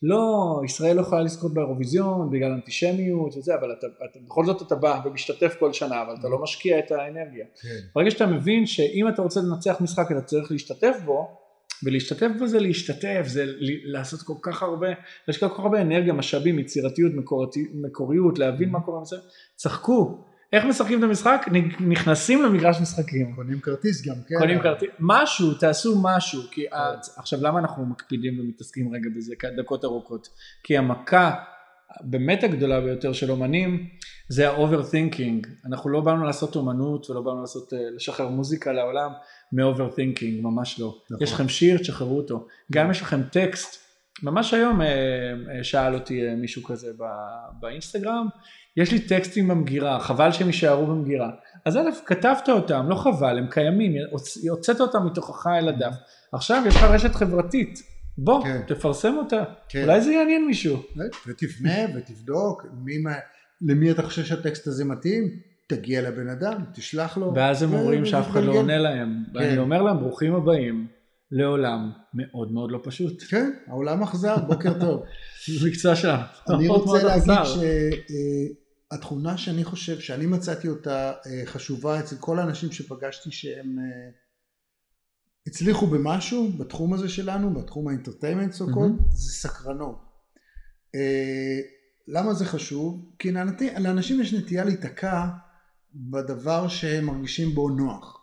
לא, 0.04 0.62
ישראל 0.66 0.96
לא 0.96 1.02
יכולה 1.02 1.22
לזכות 1.22 1.54
באירוויזיון 1.54 2.32
בגלל 2.32 2.52
אנטישמיות 2.52 3.38
וזה, 3.38 3.56
אבל 3.56 3.72
אתה, 3.80 3.88
אתה, 3.88 4.20
בכל 4.26 4.46
זאת 4.46 4.62
אתה 4.62 4.76
בא 4.76 5.02
ומשתתף 5.06 5.56
כל 5.60 5.74
שנה, 5.74 6.02
אבל 6.02 6.16
אתה 6.20 6.28
לא 6.30 6.44
משקיע 6.44 6.80
את 6.80 6.92
האנרגיה. 6.92 7.46
כן. 7.62 7.70
ברגע 7.96 8.12
שאתה 8.12 8.26
מבין 8.26 8.66
שאם 8.66 9.08
אתה 9.10 9.22
רוצה 9.22 9.40
לנצח 9.42 9.82
משחק 9.82 10.12
אתה 10.12 10.22
צריך 10.22 10.52
להשתתף 10.52 10.98
בו, 11.06 11.47
ולהשתתף 11.84 12.28
בו 12.40 12.48
זה 12.48 12.60
להשתתף, 12.60 13.22
זה 13.26 13.46
לעשות 13.84 14.22
כל 14.22 14.34
כך 14.42 14.64
הרבה, 14.64 14.88
להשקיע 15.28 15.50
כל 15.50 15.54
כך 15.54 15.60
הרבה 15.60 15.82
אנרגיה, 15.82 16.14
משאבים, 16.14 16.60
יצירתיות, 16.60 17.12
מקוריות, 17.74 18.40
להבין 18.40 18.70
מה 18.70 18.80
קורה, 18.82 19.02
בזה. 19.02 19.16
צחקו. 19.56 20.24
איך 20.54 20.66
משחקים 20.66 21.00
את 21.00 21.04
המשחק? 21.04 21.46
נכנסים 21.80 22.44
למגרש 22.44 22.82
משחקים. 22.82 23.36
קונים 23.36 23.60
כרטיס 23.60 24.08
גם, 24.08 24.16
כן. 24.28 24.36
קונים 24.40 24.60
כרטיס, 24.62 24.90
משהו, 25.00 25.54
תעשו 25.54 26.02
משהו, 26.04 26.42
כי 26.52 26.66
ה- 26.72 26.94
עכשיו 27.18 27.40
למה 27.42 27.60
אנחנו 27.60 27.86
מקפידים 27.86 28.40
ומתעסקים 28.40 28.94
רגע 28.94 29.10
בזה 29.16 29.34
דקות 29.58 29.86
ארוכות? 29.86 30.30
כי 30.64 30.78
המכה 30.78 31.32
באמת 32.02 32.44
הגדולה 32.44 32.82
ביותר 32.82 33.14
של 33.14 33.32
אומנים 33.32 33.88
זה 34.30 34.50
ה-overthinking, 34.50 35.48
אנחנו 35.66 35.90
לא 35.90 36.02
באנו 36.02 36.26
לעשות 36.26 36.56
אומנות 36.56 37.10
ולא 37.10 37.22
באנו 37.22 37.42
לעשות, 37.42 37.74
אה, 37.74 37.80
לשחרר 37.96 38.30
מוזיקה 38.30 38.72
לעולם 38.74 39.12
מ-overthinking, 39.54 40.42
ממש 40.42 40.80
לא. 40.80 40.96
נכון. 41.12 41.24
יש 41.24 41.32
לכם 41.32 41.50
שיר, 41.50 41.78
תשחררו 41.78 42.18
אותו. 42.18 42.48
גם 42.72 42.92
יש 42.92 43.02
לכם 43.02 43.22
טקסט, 43.32 43.84
ממש 44.24 44.54
היום 44.54 44.82
אה, 44.82 44.88
אה, 45.58 45.64
שאל 45.64 45.94
אותי 45.94 46.36
מישהו 46.36 46.64
כזה 46.64 46.92
באינסטגרם, 47.60 48.28
יש 48.78 48.92
לי 48.92 49.00
טקסטים 49.00 49.48
במגירה, 49.48 50.00
חבל 50.00 50.32
שהם 50.32 50.48
יישארו 50.48 50.86
במגירה. 50.86 51.30
אז 51.66 51.78
א', 51.78 51.90
כתבת 52.06 52.50
אותם, 52.50 52.86
לא 52.90 52.96
חבל, 52.96 53.38
הם 53.38 53.48
קיימים, 53.48 53.92
הוצ- 54.12 54.50
הוצאת 54.50 54.82
אותם 54.82 55.06
מתוכך 55.06 55.48
אל 55.48 55.70
הדף. 55.70 55.94
עכשיו 56.32 56.64
יש 56.68 56.76
לך 56.76 56.84
רשת 56.84 57.16
חברתית, 57.16 57.80
בוא, 58.18 58.44
כן. 58.44 58.62
תפרסם 58.68 59.14
אותה, 59.18 59.44
כן. 59.70 59.84
אולי 59.84 60.02
זה 60.02 60.12
יעניין 60.12 60.46
מישהו. 60.46 60.78
ותפנה 61.28 61.86
ותבדוק 61.96 62.66
מי, 62.84 62.94
למי 63.62 63.92
אתה 63.92 64.04
חושב 64.04 64.24
שהטקסט 64.24 64.68
הזה 64.68 64.86
מתאים, 64.86 65.40
תגיע 65.68 66.02
לבן 66.02 66.30
אדם, 66.30 66.64
תשלח 66.74 67.18
לו. 67.18 67.34
ואז 67.36 67.64
הם 67.64 67.74
אומרים 67.74 68.06
שאף 68.06 68.30
אחד 68.30 68.44
לא. 68.44 68.54
עונה 68.54 68.78
להם, 68.78 69.24
ואני 69.34 69.52
כן. 69.52 69.58
אומר 69.58 69.82
להם, 69.82 70.00
ברוכים 70.00 70.36
הבאים 70.36 70.88
לעולם 71.32 71.92
מאוד 72.14 72.52
מאוד 72.52 72.72
לא 72.72 72.80
פשוט. 72.84 73.24
כן, 73.30 73.52
העולם 73.68 74.04
אכזר, 74.04 74.36
בוקר 74.38 74.80
טוב. 74.80 75.04
זה 75.48 75.68
מקצוע 75.70 75.96
שלנו. 75.96 76.24
אני 76.50 76.68
רוצה 76.68 77.04
להגיד. 77.04 77.34
שהתכונה 78.92 79.38
שאני 79.38 79.64
חושב 79.64 80.00
שאני 80.00 80.26
מצאתי 80.26 80.68
אותה 80.68 81.12
אה, 81.26 81.42
חשובה 81.46 82.00
אצל 82.00 82.16
כל 82.20 82.40
האנשים 82.40 82.72
שפגשתי 82.72 83.32
שהם 83.32 83.80
אה, 83.80 84.10
הצליחו 85.48 85.88
במשהו 85.88 86.52
בתחום 86.58 86.94
הזה 86.94 87.10
שלנו, 87.10 87.54
בתחום 87.54 87.88
האינטרטיימנט 87.88 88.54
סו 88.54 88.68
מהמם. 88.68 88.98
זה 89.12 89.32
סקרנות. 89.32 89.98
אה, 90.96 91.60
למה 92.08 92.34
זה 92.34 92.46
חשוב? 92.46 93.12
כי 93.20 93.32
לאנשים 93.80 94.22
יש 94.22 94.34
נטייה 94.34 94.64
להיתקע 94.64 95.26
בדבר 95.96 96.68
שהם 96.68 97.06
מרגישים 97.06 97.56
בו 97.56 97.70
נוח. 97.70 98.18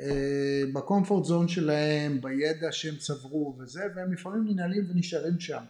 אה, 0.00 0.62
בקומפורט 0.72 1.24
זון 1.24 1.48
שלהם, 1.48 2.20
בידע 2.20 2.72
שהם 2.72 2.96
צברו 2.96 3.56
וזה, 3.60 3.82
והם 3.96 4.12
לפעמים 4.12 4.44
ננעלים 4.48 4.84
ונשארים 4.90 5.40
שם. 5.40 5.62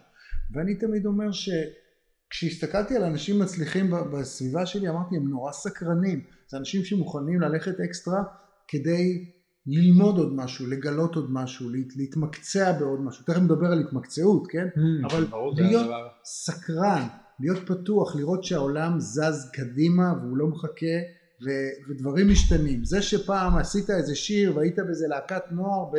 ואני 0.53 0.75
תמיד 0.75 1.05
אומר 1.05 1.29
שכשהסתכלתי 1.31 2.95
על 2.95 3.03
אנשים 3.03 3.39
מצליחים 3.39 3.91
בסביבה 4.13 4.65
שלי, 4.65 4.89
אמרתי, 4.89 5.15
הם 5.15 5.27
נורא 5.29 5.51
סקרנים. 5.51 6.23
זה 6.49 6.57
אנשים 6.57 6.83
שמוכנים 6.83 7.41
ללכת 7.41 7.79
אקסטרה 7.79 8.23
כדי 8.67 9.34
ללמוד 9.67 10.17
עוד 10.17 10.33
משהו, 10.35 10.67
לגלות 10.67 11.15
עוד 11.15 11.31
משהו, 11.31 11.69
להת, 11.69 11.95
להתמקצע 11.95 12.71
בעוד 12.71 13.01
משהו, 13.01 13.25
תכף 13.25 13.41
נדבר 13.41 13.65
על 13.65 13.79
התמקצעות, 13.79 14.47
כן? 14.49 14.67
Mm, 14.75 15.05
אבל 15.05 15.25
להיות. 15.57 15.87
סקרן, 16.25 17.07
להיות 17.39 17.59
פתוח, 17.67 18.15
לראות 18.15 18.43
שהעולם 18.43 18.99
זז 18.99 19.49
קדימה 19.53 20.13
והוא 20.21 20.37
לא 20.37 20.47
מחכה 20.47 20.95
ו- 21.45 21.89
ודברים 21.89 22.27
משתנים. 22.27 22.85
זה 22.85 23.01
שפעם 23.01 23.57
עשית 23.57 23.89
איזה 23.89 24.15
שיר 24.15 24.57
והיית 24.57 24.79
באיזה 24.79 25.07
להקת 25.07 25.43
נוער 25.51 25.91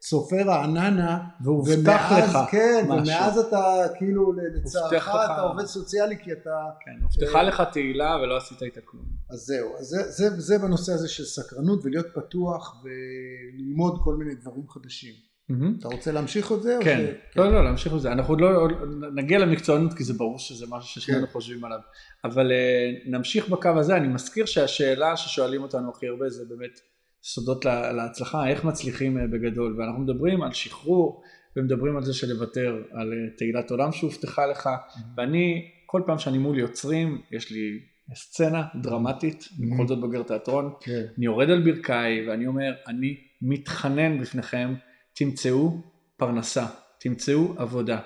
בצופי 0.00 0.42
רעננה, 0.42 1.18
והובטח 1.44 2.12
לך 2.18 2.38
כן, 2.50 2.84
משהו. 2.88 3.14
ומאז 3.14 3.38
אתה 3.38 3.82
כאילו 3.98 4.32
לצערך 4.32 4.92
לך. 4.92 5.08
אתה 5.08 5.40
עובד 5.40 5.64
סוציאלי 5.64 6.16
כי 6.24 6.32
אתה, 6.32 6.50
כן, 6.84 7.02
הובטחה 7.02 7.42
לך 7.42 7.62
תהילה 7.72 8.16
ולא 8.22 8.36
עשית 8.36 8.62
איתה 8.62 8.80
כלום. 8.84 9.04
אז 9.30 9.38
זהו, 9.38 9.76
אז 9.78 9.86
זה, 9.86 10.02
זה, 10.10 10.40
זה 10.40 10.58
בנושא 10.58 10.92
הזה 10.92 11.08
של 11.08 11.24
סקרנות 11.24 11.84
ולהיות 11.84 12.06
פתוח 12.14 12.84
וללמוד 12.84 14.00
כל 14.04 14.14
מיני 14.14 14.34
דברים 14.34 14.68
חדשים. 14.68 15.14
מהמם. 15.48 15.76
אתה 15.78 15.88
רוצה 15.88 16.12
להמשיך 16.12 16.52
את 16.52 16.62
זה? 16.62 16.78
כן, 16.82 17.12
ש- 17.32 17.36
לא, 17.36 17.52
לא, 17.52 17.64
להמשיך 17.64 17.92
בזה. 17.92 18.12
אנחנו 18.12 18.32
עוד 18.32 18.40
לא 18.40 18.56
עוד 18.56 18.70
נגיע 19.14 19.38
למקצוענות 19.38 19.94
כי 19.94 20.04
זה 20.04 20.14
ברור 20.14 20.38
שזה 20.38 20.66
משהו 20.68 21.00
ששנינו 21.00 21.26
כן. 21.26 21.32
חושבים 21.32 21.64
עליו. 21.64 21.78
אבל 22.24 22.52
אה, 22.52 22.90
נמשיך 23.06 23.48
בקו 23.48 23.68
הזה. 23.68 23.96
אני 23.96 24.08
מזכיר 24.08 24.46
שהשאלה 24.46 25.16
ששואלים 25.16 25.62
אותנו 25.62 25.90
הכי 25.90 26.06
הרבה 26.06 26.28
זה 26.28 26.44
באמת 26.48 26.80
סודות 27.22 27.64
לה- 27.64 27.92
להצלחה, 27.92 28.48
איך 28.48 28.64
מצליחים 28.64 29.18
אה, 29.18 29.26
בגדול. 29.26 29.76
ואנחנו 29.80 30.02
מדברים 30.02 30.42
על 30.42 30.52
שחרור 30.52 31.22
ומדברים 31.56 31.96
על 31.96 32.04
זה 32.04 32.14
של 32.14 32.32
לוותר 32.32 32.82
על 32.92 33.12
אה, 33.12 33.36
תהילת 33.38 33.70
עולם 33.70 33.92
שהובטחה 33.92 34.46
לך. 34.46 34.68
ואני, 35.16 35.62
כל 35.86 36.02
פעם 36.06 36.18
שאני 36.18 36.38
מול 36.38 36.58
יוצרים, 36.58 37.20
יש 37.32 37.52
לי 37.52 37.78
סצנה 38.14 38.62
דרמטית, 38.82 39.44
בכל 39.58 39.86
זאת 39.88 40.00
בוגר 40.00 40.22
תיאטרון. 40.22 40.72
כן. 40.80 41.04
אני 41.18 41.26
יורד 41.26 41.50
על 41.50 41.64
ברכיי 41.64 42.28
ואני 42.28 42.46
אומר, 42.46 42.72
אני 42.88 43.16
מתחנן 43.42 44.20
בפניכם, 44.20 44.74
תמצאו 45.14 45.80
פרנסה, 46.16 46.66
תמצאו 47.00 47.54
עבודה. 47.56 47.98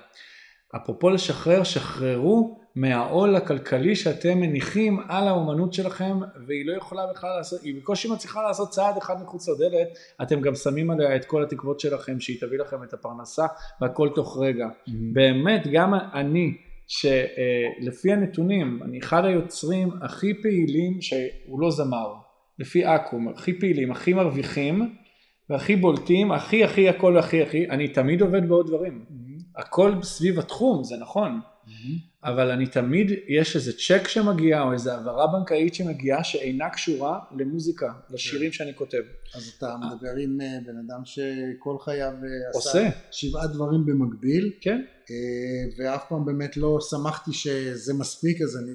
אפרופו 0.76 1.10
לשחרר, 1.10 1.62
שחררו 1.64 2.63
מהעול 2.76 3.36
הכלכלי 3.36 3.96
שאתם 3.96 4.40
מניחים 4.40 5.00
על 5.08 5.28
האומנות 5.28 5.72
שלכם, 5.72 6.20
והיא 6.46 6.66
לא 6.66 6.76
יכולה 6.76 7.02
בכלל 7.06 7.36
לעשות, 7.36 7.62
היא 7.62 7.74
בקושי 7.76 8.12
מצליחה 8.12 8.42
לעשות 8.42 8.70
צעד 8.70 8.96
אחד 8.96 9.22
מחוץ 9.22 9.48
לדלת, 9.48 9.88
אתם 10.22 10.40
גם 10.40 10.54
שמים 10.54 10.90
עליה 10.90 11.16
את 11.16 11.24
כל 11.24 11.42
התקוות 11.42 11.80
שלכם 11.80 12.20
שהיא 12.20 12.40
תביא 12.40 12.58
לכם 12.58 12.82
את 12.82 12.92
הפרנסה, 12.92 13.46
והכל 13.80 14.08
תוך 14.14 14.38
רגע. 14.40 14.68
באמת, 15.12 15.66
גם 15.72 15.94
אני, 15.94 16.54
שלפי 16.86 18.12
הנתונים, 18.12 18.80
אני 18.84 18.98
אחד 18.98 19.24
היוצרים 19.24 19.90
הכי 20.02 20.42
פעילים, 20.42 21.00
שהוא 21.00 21.60
לא 21.60 21.70
זמר, 21.70 22.14
לפי 22.58 22.86
אקו"ם, 22.86 23.28
הכי 23.28 23.58
פעילים, 23.60 23.90
הכי 23.90 24.14
מרוויחים, 24.14 24.94
והכי 25.50 25.76
בולטים, 25.76 26.32
הכי 26.32 26.64
הכי 26.64 26.88
הכל 26.88 27.18
הכי 27.18 27.42
הכי, 27.42 27.70
אני 27.70 27.88
תמיד 27.88 28.20
עובד 28.20 28.48
בעוד 28.48 28.66
דברים. 28.66 29.04
הכל 29.56 29.92
סביב 30.02 30.38
התחום, 30.38 30.84
זה 30.84 30.96
נכון, 31.00 31.40
אבל 32.24 32.50
אני 32.50 32.66
תמיד, 32.66 33.10
יש 33.28 33.56
איזה 33.56 33.72
צ'ק 33.72 34.08
שמגיע, 34.08 34.62
או 34.62 34.72
איזה 34.72 34.94
העברה 34.94 35.26
בנקאית 35.26 35.74
שמגיעה, 35.74 36.24
שאינה 36.24 36.70
קשורה 36.70 37.18
למוזיקה, 37.38 37.92
לשירים 38.10 38.52
שאני 38.52 38.74
כותב. 38.74 39.02
אז 39.34 39.52
אתה 39.58 39.76
מדבר 39.76 40.16
עם 40.20 40.40
אה, 40.40 40.58
בן 40.66 40.76
אדם 40.76 41.00
שכל 41.04 41.76
חייו 41.84 42.12
אה, 42.12 42.58
עשה 42.58 42.58
עושה. 42.58 42.88
שבעה 43.10 43.46
דברים 43.46 43.86
במקביל, 43.86 44.52
כן? 44.60 44.84
אה, 45.10 45.14
ואף 45.78 46.04
פעם 46.08 46.24
באמת 46.24 46.56
לא 46.56 46.78
שמחתי 46.90 47.32
שזה 47.32 47.94
מספיק, 47.94 48.42
אז 48.42 48.56
אני 48.56 48.72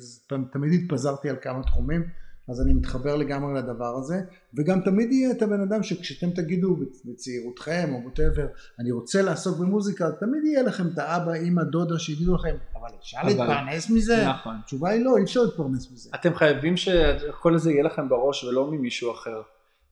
תמיד 0.52 0.82
התפזרתי 0.82 1.30
על 1.30 1.36
כמה 1.42 1.64
תחומים, 1.64 2.04
אז 2.50 2.62
אני 2.62 2.74
מתחבר 2.74 3.16
לגמרי 3.16 3.54
לדבר 3.54 3.98
הזה, 3.98 4.16
וגם 4.58 4.82
תמיד 4.82 5.12
יהיה 5.12 5.32
את 5.32 5.42
הבן 5.42 5.62
אדם 5.62 5.84
שכשאתם 5.84 6.30
תגידו 6.30 6.78
בצעירותכם 7.06 7.90
או 7.94 8.04
ווטאבר, 8.04 8.48
אני 8.80 8.92
רוצה 8.92 9.22
לעסוק 9.22 9.60
במוזיקה, 9.60 10.12
תמיד 10.20 10.46
יהיה 10.46 10.64
לכם 10.64 10.88
את 10.88 10.98
האבא, 10.98 11.34
אמא, 11.34 11.64
דודה 11.64 12.00
שיגידו 12.00 12.36
לכם, 12.36 12.56
אבל 12.76 12.90
אפשר 13.00 13.18
להתפרנס 13.26 13.90
מזה? 13.90 14.28
נכון. 14.28 14.56
התשובה 14.64 14.90
היא 14.90 15.06
לא, 15.06 15.18
אי 15.18 15.24
אפשר 15.24 15.42
להתפרנס 15.42 15.92
מזה. 15.92 16.10
אתם 16.16 16.36
חייבים 16.36 16.78
שהכל 16.78 17.56
הזה 17.56 17.72
יהיה 17.72 17.84
לכם 17.84 18.10
בראש 18.10 18.44
ולא 18.44 18.72
ממישהו 18.72 19.12
אחר. 19.12 19.42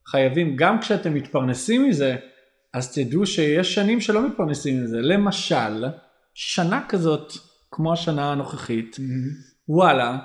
חייבים, 0.06 0.56
גם 0.56 0.80
כשאתם 0.80 1.14
מתפרנסים 1.14 1.88
מזה, 1.88 2.16
אז 2.74 2.94
תדעו 2.94 3.26
שיש 3.26 3.74
שנים 3.74 4.00
שלא 4.00 4.26
מתפרנסים 4.26 4.84
מזה. 4.84 5.00
למשל, 5.00 5.84
שנה 6.34 6.84
כזאת, 6.88 7.32
כמו 7.70 7.92
השנה 7.92 8.32
הנוכחית, 8.32 8.96
וואלה, 9.68 10.18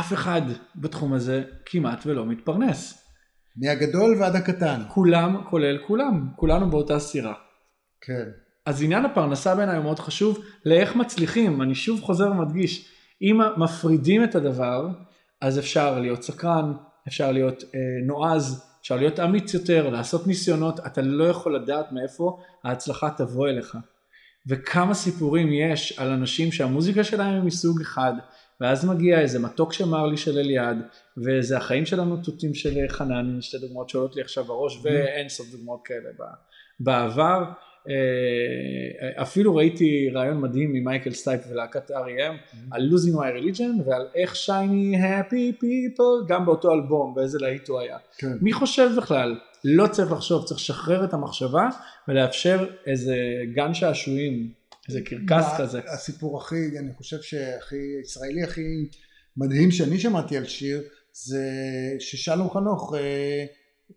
אף 0.00 0.12
אחד 0.12 0.42
בתחום 0.76 1.12
הזה 1.12 1.42
כמעט 1.66 2.06
ולא 2.06 2.26
מתפרנס. 2.26 3.08
מהגדול 3.56 4.16
ועד 4.20 4.36
הקטן. 4.36 4.80
כולם, 4.88 5.44
כולל 5.50 5.78
כולם, 5.86 6.28
כולנו 6.36 6.70
באותה 6.70 6.98
סירה. 6.98 7.34
כן. 8.00 8.24
אז 8.66 8.82
עניין 8.82 9.04
הפרנסה 9.04 9.54
בעיניי 9.54 9.76
הוא 9.76 9.84
מאוד 9.84 9.98
חשוב 9.98 10.38
לאיך 10.64 10.96
מצליחים, 10.96 11.62
אני 11.62 11.74
שוב 11.74 12.00
חוזר 12.00 12.30
ומדגיש, 12.30 12.88
אם 13.22 13.40
מפרידים 13.56 14.24
את 14.24 14.34
הדבר, 14.34 14.88
אז 15.40 15.58
אפשר 15.58 15.98
להיות 15.98 16.22
סקרן, 16.22 16.72
אפשר 17.08 17.32
להיות 17.32 17.62
אה, 17.62 17.80
נועז, 18.06 18.64
אפשר 18.80 18.96
להיות 18.96 19.20
אמיץ 19.20 19.54
יותר, 19.54 19.90
לעשות 19.90 20.26
ניסיונות, 20.26 20.80
אתה 20.86 21.02
לא 21.02 21.24
יכול 21.24 21.56
לדעת 21.56 21.92
מאיפה 21.92 22.38
ההצלחה 22.64 23.10
תבוא 23.10 23.48
אליך. 23.48 23.76
וכמה 24.46 24.94
סיפורים 24.94 25.52
יש 25.52 25.98
על 25.98 26.10
אנשים 26.10 26.52
שהמוזיקה 26.52 27.04
שלהם 27.04 27.34
היא 27.34 27.42
מסוג 27.42 27.80
אחד, 27.80 28.12
ואז 28.62 28.84
מגיע 28.84 29.20
איזה 29.20 29.38
מתוק 29.38 29.72
שמר 29.72 30.06
לי 30.06 30.16
של 30.16 30.38
אליעד, 30.38 30.78
וזה 31.16 31.56
החיים 31.56 31.86
שלנו 31.86 32.16
תותים 32.16 32.54
של 32.54 32.74
חנן, 32.88 33.38
שתי 33.40 33.58
דוגמאות 33.58 33.88
שעולות 33.88 34.16
לי 34.16 34.22
עכשיו 34.22 34.44
בראש, 34.44 34.78
ואין 34.82 35.28
סוף 35.28 35.46
דוגמאות 35.52 35.80
כאלה 35.84 36.08
בעבר. 36.80 37.44
אה, 37.88 39.22
אפילו 39.22 39.54
ראיתי 39.54 40.10
ראיון 40.14 40.40
מדהים 40.40 40.72
ממייקל 40.72 41.10
סטייפ 41.10 41.40
ולהקת 41.50 41.90
R.E.M. 41.90 42.56
על 42.70 42.90
losing 42.90 43.16
my 43.16 43.40
religion 43.40 43.88
ועל 43.88 44.06
איך 44.14 44.34
shiny 44.34 44.96
happy 44.96 45.62
people 45.62 46.28
גם 46.28 46.46
באותו 46.46 46.72
אלבום 46.72 47.14
ואיזה 47.14 47.38
להיט 47.38 47.68
הוא 47.68 47.80
היה. 47.80 47.96
כן. 48.18 48.32
מי 48.40 48.52
חושב 48.52 48.88
בכלל? 48.96 49.38
לא 49.64 49.86
צריך 49.86 50.12
לחשוב, 50.12 50.44
צריך 50.44 50.60
לשחרר 50.60 51.04
את 51.04 51.14
המחשבה 51.14 51.68
ולאפשר 52.08 52.66
איזה 52.86 53.16
גן 53.54 53.74
שעשועים, 53.74 54.61
איזה 54.88 55.00
קרקס 55.00 55.46
כזה. 55.58 55.80
הסיפור 55.86 56.40
הכי, 56.40 56.78
אני 56.78 56.94
חושב 56.94 57.22
שהכי 57.22 58.00
ישראלי 58.02 58.42
הכי 58.42 58.88
מדהים 59.36 59.70
שאני 59.70 59.98
שמעתי 59.98 60.36
על 60.36 60.44
שיר 60.44 60.82
זה 61.12 61.46
ששלום 61.98 62.50
חנוך 62.50 62.94
אה, 62.94 63.44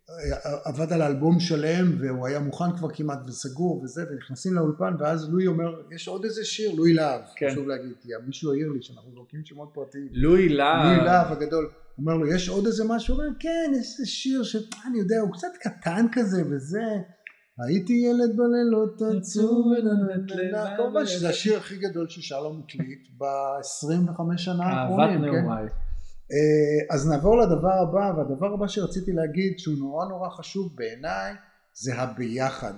אה, 0.10 0.58
עבד 0.66 0.94
על 0.94 1.02
אלבום 1.02 1.40
שלם 1.40 2.02
והוא 2.02 2.28
היה 2.28 2.40
מוכן 2.40 2.78
כבר 2.78 2.88
כמעט 2.94 3.20
וסגור 3.28 3.82
וזה 3.84 4.04
ונכנסים 4.12 4.54
לאולפן 4.54 4.94
ואז 5.00 5.30
לואי 5.30 5.48
אומר 5.48 5.82
יש 5.96 6.08
עוד 6.08 6.24
איזה 6.26 6.46
שיר 6.46 6.72
לואי 6.72 6.94
להב 6.94 7.22
כן. 7.36 7.50
חשוב 7.52 7.68
להגיד 7.68 7.94
כי 8.02 8.10
מישהו 8.28 8.52
העיר 8.54 8.70
לי 8.70 8.82
שאנחנו 8.82 9.12
זורקים 9.12 9.46
שמות 9.46 9.70
פרטיים 9.74 10.08
לואי 10.12 10.50
להב. 10.50 10.86
לואי 10.86 11.06
להב 11.06 11.32
הגדול 11.32 11.72
אומר 11.98 12.14
לו 12.14 12.28
יש 12.28 12.50
עוד 12.50 12.66
איזה 12.66 12.84
משהו 12.88 13.16
הוא 13.16 13.24
אומר 13.24 13.36
כן 13.40 13.72
יש 13.80 13.88
איזה 14.00 14.06
שיר 14.06 14.44
שאני 14.44 14.98
יודע 15.00 15.20
הוא 15.20 15.34
קצת 15.34 15.48
קטן 15.60 16.06
כזה 16.12 16.44
וזה 16.50 16.84
הייתי 17.60 17.94
ילד 17.94 18.38
בלילות 18.38 19.02
עצוב 19.18 19.66
וננננה 19.68 20.78
כמובן 20.78 21.06
שזה 21.06 21.30
השיר 21.30 21.58
הכי 21.58 21.78
גדול 21.78 22.10
ששלום 22.10 22.62
הקליט 22.66 23.08
ב-25 23.18 24.38
שנה 24.38 24.64
האחרונים 24.66 25.22
כן? 25.22 25.48
אה, 26.32 26.96
אז 26.96 27.10
נעבור 27.10 27.38
לדבר 27.38 27.74
הבא 27.74 28.18
והדבר 28.18 28.54
הבא 28.54 28.68
שרציתי 28.68 29.12
להגיד 29.12 29.60
שהוא 29.60 29.78
נורא 29.78 30.06
נורא 30.06 30.30
חשוב 30.30 30.76
בעיניי 30.76 31.34
זה 31.74 31.96
הביחד. 31.96 32.74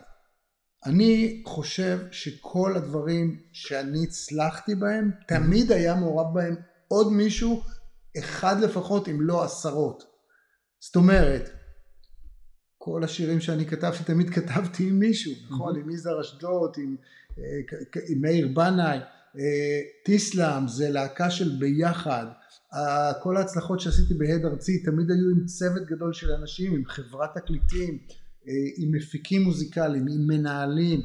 אני 0.85 1.43
חושב 1.45 1.99
שכל 2.11 2.73
הדברים 2.75 3.39
שאני 3.51 4.03
הצלחתי 4.03 4.75
בהם 4.75 5.11
תמיד 5.27 5.71
היה 5.71 5.95
מעורב 5.95 6.33
בהם 6.33 6.55
עוד 6.87 7.13
מישהו 7.13 7.61
אחד 8.19 8.59
לפחות 8.59 9.09
אם 9.09 9.21
לא 9.21 9.43
עשרות. 9.43 10.03
זאת 10.79 10.95
אומרת 10.95 11.49
כל 12.91 13.03
השירים 13.03 13.39
שאני 13.39 13.65
כתבתי 13.65 14.03
תמיד 14.03 14.29
כתבתי 14.29 14.87
עם 14.87 14.99
מישהו 14.99 15.33
נכון? 15.49 15.79
עם 15.79 15.89
יזהר 15.89 16.21
אשדוד 16.21 16.75
עם, 16.77 16.95
אה, 17.37 17.43
עם 18.09 18.21
מאיר 18.21 18.47
בנאי 18.47 18.97
אה, 19.37 19.81
טיסלאם 20.05 20.67
זה 20.67 20.89
להקה 20.89 21.29
של 21.29 21.49
ביחד. 21.59 22.25
כל 23.23 23.37
ההצלחות 23.37 23.79
שעשיתי 23.79 24.13
בהד 24.13 24.45
ארצי 24.45 24.83
תמיד 24.83 25.11
היו 25.11 25.29
עם 25.29 25.45
צוות 25.45 25.85
גדול 25.85 26.13
של 26.13 26.31
אנשים 26.31 26.73
עם 26.75 26.85
חברת 26.85 27.29
תקליטים 27.35 27.97
אה, 28.47 28.53
עם 28.77 28.91
מפיקים 28.91 29.41
מוזיקליים 29.43 30.05
עם 30.07 30.27
מנהלים 30.27 31.01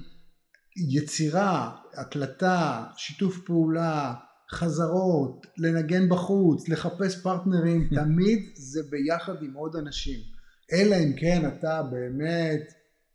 יצירה 0.76 1.76
הקלטה 1.94 2.84
שיתוף 2.96 3.38
פעולה 3.46 4.14
חזרות 4.50 5.46
לנגן 5.58 6.08
בחוץ 6.08 6.68
לחפש 6.68 7.22
פרטנרים 7.22 7.88
תמיד 8.04 8.50
זה 8.54 8.80
ביחד 8.90 9.42
עם 9.42 9.52
עוד 9.54 9.76
אנשים 9.76 10.41
אלא 10.72 10.96
אם 10.96 11.12
כן 11.16 11.42
אתה 11.46 11.82
באמת 11.82 12.72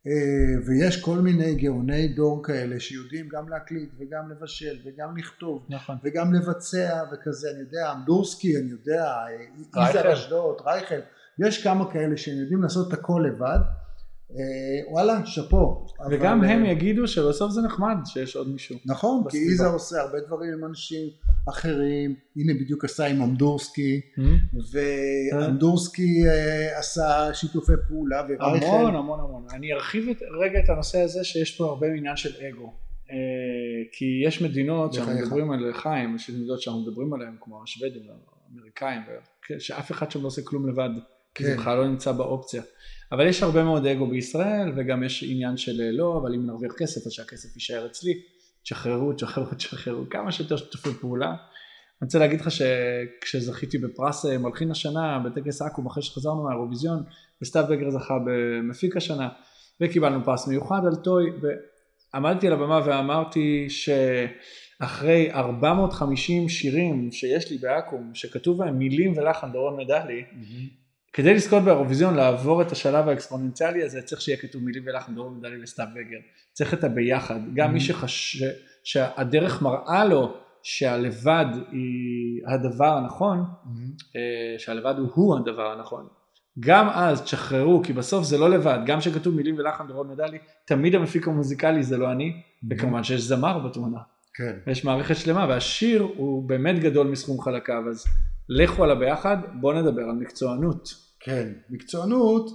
אה, 0.07 0.65
ויש 0.65 1.01
כל 1.01 1.17
מיני 1.17 1.55
גאוני 1.55 2.07
דור 2.07 2.43
כאלה 2.43 2.79
שיודעים 2.79 3.27
גם 3.27 3.49
להקליט 3.49 3.89
וגם 3.99 4.31
לבשל 4.31 4.77
וגם 4.85 5.17
לכתוב 5.17 5.65
נכון. 5.69 5.97
וגם 6.03 6.33
לבצע 6.33 7.03
וכזה 7.11 7.51
אני 7.51 7.59
יודע 7.59 7.93
אמדורסקי 7.93 8.57
אני 8.57 8.71
יודע 8.71 9.03
אה, 9.05 9.25
רייכל. 9.75 9.89
יזהר 9.89 10.13
אשדוד 10.13 10.57
רייכל 10.65 10.99
יש 11.39 11.63
כמה 11.63 11.91
כאלה 11.93 12.17
שהם 12.17 12.37
יודעים 12.37 12.63
לעשות 12.63 12.87
את 12.87 12.93
הכל 12.93 13.23
לבד 13.27 13.59
אה, 13.59 13.76
וואלה, 14.89 15.25
שאפו. 15.25 15.87
וגם 16.11 16.39
אבל, 16.39 16.49
הם 16.49 16.65
אה, 16.65 16.71
יגידו 16.71 17.07
שבסוף 17.07 17.51
זה 17.51 17.61
נחמד 17.61 17.97
שיש 18.05 18.35
עוד 18.35 18.49
מישהו. 18.49 18.75
נכון, 18.85 19.21
כי 19.21 19.27
בסביבה. 19.27 19.53
יזהר 19.53 19.73
עושה 19.73 20.01
הרבה 20.01 20.19
דברים 20.27 20.53
עם 20.53 20.65
אנשים 20.65 21.09
אחרים, 21.49 22.15
הנה 22.35 22.53
בדיוק 22.53 22.85
עשה 22.85 23.05
עם 23.05 23.21
אמדורסקי, 23.21 24.01
ואמדורסקי 25.33 26.27
אה, 26.27 26.79
עשה 26.79 27.33
שיתופי 27.33 27.71
פעולה, 27.87 28.21
ורייכל, 28.29 28.65
המון 28.65 28.95
המון 28.95 29.19
המון. 29.19 29.45
אני 29.53 29.73
ארחיב 29.73 30.09
את, 30.09 30.17
רגע 30.41 30.59
את 30.59 30.69
הנושא 30.69 31.01
הזה 31.01 31.23
שיש 31.23 31.57
פה 31.57 31.65
הרבה 31.65 31.87
עניין 31.87 32.15
של 32.15 32.45
אגו. 32.47 32.73
אה, 33.11 33.15
כי 33.91 34.05
יש 34.25 34.41
מדינות 34.41 34.93
שאנחנו. 34.93 35.13
מדברים 35.13 35.51
על 35.51 35.73
חיים, 35.73 36.15
יש 36.15 36.29
מדינות 36.29 36.61
שאנחנו 36.61 36.81
מדברים 36.81 37.13
עליהן 37.13 37.35
כמו 37.41 37.63
השוודים 37.63 38.01
והאמריקאים, 38.07 39.01
ו- 39.01 39.59
שאף 39.59 39.91
אחד 39.91 40.11
שם 40.11 40.21
לא 40.21 40.27
עושה 40.27 40.41
כלום 40.41 40.69
לבד, 40.69 40.89
כי 41.37 41.43
זה 41.43 41.51
כן. 41.51 41.57
בכלל 41.57 41.77
לא 41.77 41.87
נמצא 41.87 42.11
באופציה. 42.11 42.61
אבל 43.11 43.27
יש 43.27 43.43
הרבה 43.43 43.63
מאוד 43.63 43.85
אגו 43.85 44.07
בישראל, 44.07 44.71
וגם 44.75 45.03
יש 45.03 45.23
עניין 45.27 45.57
של 45.57 45.81
אה, 45.81 45.91
לא, 45.91 46.19
אבל 46.21 46.33
אם 46.33 46.45
נרוויח 46.45 46.73
כסף 46.77 47.07
אז 47.07 47.11
שהכסף 47.11 47.55
יישאר 47.55 47.85
אצלי, 47.85 48.13
תשחררו, 48.63 49.13
תשחררו, 49.13 49.55
תשחררו, 49.57 50.03
כמה 50.09 50.31
שיותר 50.31 50.57
שיתופי 50.57 50.89
פעולה. 51.01 51.29
אני 51.29 52.05
רוצה 52.05 52.19
להגיד 52.19 52.41
לך 52.41 52.47
שכשזכיתי 52.51 53.77
בפרס 53.77 54.25
אה, 54.25 54.37
מלחין 54.37 54.71
השנה 54.71 55.19
בטקס 55.19 55.61
עכו"ם 55.61 55.85
אחרי 55.85 56.03
שחזרנו 56.03 56.43
מהאירוויזיון 56.43 57.03
וסתיו 57.41 57.65
בגר 57.69 57.89
זכה 57.89 58.17
במפיק 58.25 58.97
השנה 58.97 59.29
וקיבלנו 59.81 60.25
פרס 60.25 60.47
מיוחד 60.47 60.81
על 60.85 60.95
טוי 60.95 61.25
ועמדתי 62.13 62.47
על 62.47 62.53
הבמה 62.53 62.81
ואמרתי 62.85 63.67
שאחרי 63.69 65.31
450 65.31 66.49
שירים 66.49 67.11
שיש 67.11 67.51
לי 67.51 67.57
בעכו"ם 67.57 68.11
שכתוב 68.13 68.57
בהם 68.57 68.79
מילים 68.79 69.17
ולחן 69.17 69.51
דורון 69.51 69.77
מדלי 69.77 70.23
כדי 71.17 71.33
לזכות 71.33 71.63
באירוויזיון 71.63 72.15
לעבור 72.15 72.61
את 72.61 72.71
השלב 72.71 73.07
האקספוננציאלי 73.07 73.83
הזה 73.83 74.01
צריך 74.01 74.21
שיהיה 74.21 74.37
כתוב 74.37 74.63
מילים 74.63 74.83
ולחן 74.85 75.15
דורון 75.15 75.37
מדלי 75.37 75.63
וסתיו 75.63 75.85
בגר. 75.95 76.17
צריך 76.53 76.73
את 76.73 76.83
הביחד. 76.83 77.39
גם 77.53 77.73
מי 77.73 77.79
שחש... 77.79 78.43
שהדרך 78.83 79.61
מראה 79.61 80.05
לו 80.05 80.33
שהלבד 80.63 81.45
היא 81.71 82.41
הדבר 82.47 82.97
הנכון 82.97 83.43
אה, 84.15 84.59
שהלבד 84.59 84.93
הוא 84.97 85.09
הוא 85.13 85.37
הדבר 85.37 85.71
הנכון. 85.71 86.07
גם 86.59 86.89
אז 86.89 87.21
תשחררו 87.21 87.81
כי 87.83 87.93
בסוף 87.93 88.23
זה 88.23 88.37
לא 88.37 88.49
לבד. 88.49 88.79
גם 88.85 89.01
שכתוב 89.01 89.35
מילים 89.35 89.55
ולחן 89.57 89.87
דורון 89.87 90.11
מדלי 90.11 90.37
תמיד 90.65 90.95
המפיק 90.95 91.27
המוזיקלי 91.27 91.83
זה 91.83 91.97
לא 91.97 92.11
אני 92.11 92.41
וכמובן 92.69 93.03
שיש 93.03 93.21
זמר 93.21 93.59
בתמונה. 93.59 93.99
כן, 94.33 94.71
יש 94.71 94.85
מערכת 94.85 95.15
שלמה 95.15 95.45
והשיר 95.49 96.01
הוא 96.01 96.49
באמת 96.49 96.79
גדול 96.79 97.07
מסכום 97.07 97.41
חלקיו 97.41 97.83
אז 97.89 98.05
לכו 98.49 98.83
עליו 98.83 98.99
ביחד 98.99 99.37
בואו 99.53 99.81
נדבר 99.81 100.01
על 100.01 100.15
מקצוענות. 100.15 101.06
כן, 101.27 101.53
מקצוענות 101.69 102.49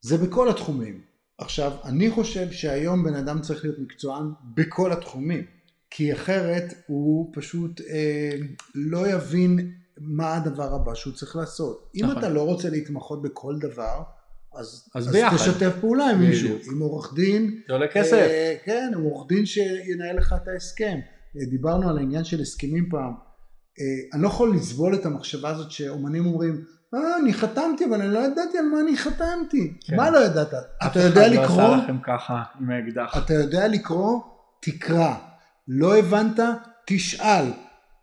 זה 0.00 0.18
בכל 0.18 0.48
התחומים. 0.48 1.00
עכשיו, 1.38 1.72
אני 1.84 2.10
חושב 2.10 2.50
שהיום 2.50 3.04
בן 3.04 3.14
אדם 3.14 3.40
צריך 3.40 3.64
להיות 3.64 3.78
מקצוען 3.78 4.26
בכל 4.54 4.92
התחומים, 4.92 5.44
כי 5.90 6.12
אחרת 6.12 6.74
הוא 6.86 7.32
פשוט 7.34 7.80
אה, 7.80 8.30
לא 8.74 9.08
יבין 9.08 9.72
מה 9.98 10.34
הדבר 10.34 10.74
הבא 10.74 10.94
שהוא 10.94 11.14
צריך 11.14 11.36
לעשות. 11.36 11.90
אם 11.94 12.04
נכון. 12.04 12.18
אתה 12.18 12.28
לא 12.28 12.42
רוצה 12.42 12.70
להתמחות 12.70 13.22
בכל 13.22 13.58
דבר, 13.58 14.02
אז, 14.54 14.88
אז 14.94 15.08
ביחד. 15.08 15.36
תשתף 15.36 15.72
פעולה 15.80 16.10
עם 16.10 16.20
מישהו. 16.20 16.58
עם 16.72 16.80
עורך 16.80 17.14
דין, 17.14 17.60
זה 17.68 17.72
עולה 17.72 17.88
כסף. 17.88 18.12
אה, 18.12 18.56
כן, 18.64 18.92
עם 18.94 19.02
עורך 19.02 19.28
דין 19.28 19.46
שינהל 19.46 20.16
לך 20.16 20.34
את 20.42 20.48
ההסכם. 20.48 20.98
אה, 21.36 21.46
דיברנו 21.50 21.88
על 21.88 21.98
העניין 21.98 22.24
של 22.24 22.40
הסכמים 22.40 22.88
פעם. 22.90 23.12
אה, 23.80 23.84
אני 24.14 24.22
לא 24.22 24.28
יכול 24.28 24.56
לסבול 24.56 24.94
את 24.94 25.06
המחשבה 25.06 25.50
הזאת 25.50 25.70
שאומנים 25.70 26.26
אומרים, 26.26 26.64
אה, 26.94 27.16
אני 27.16 27.34
חתמתי, 27.34 27.84
אבל 27.84 28.00
אני 28.00 28.14
לא 28.14 28.18
ידעתי 28.18 28.58
על 28.58 28.64
מה 28.64 28.80
אני 28.80 28.96
חתמתי. 28.96 29.72
כן. 29.86 29.96
מה 29.96 30.10
לא 30.10 30.18
ידעת? 30.18 30.54
אף 30.54 30.90
אתה 30.92 31.00
יודע 31.00 31.26
אחד 31.26 31.34
לא 31.34 31.42
לקרוא? 31.42 31.62
עשה 31.62 31.76
לכם 31.84 31.96
ככה 32.02 32.42
עם 32.60 32.70
האקדח. 32.70 33.16
אתה 33.24 33.34
יודע 33.34 33.68
לקרוא? 33.68 34.20
תקרא. 34.62 35.14
לא 35.68 35.96
הבנת? 35.98 36.38
תשאל. 36.86 37.44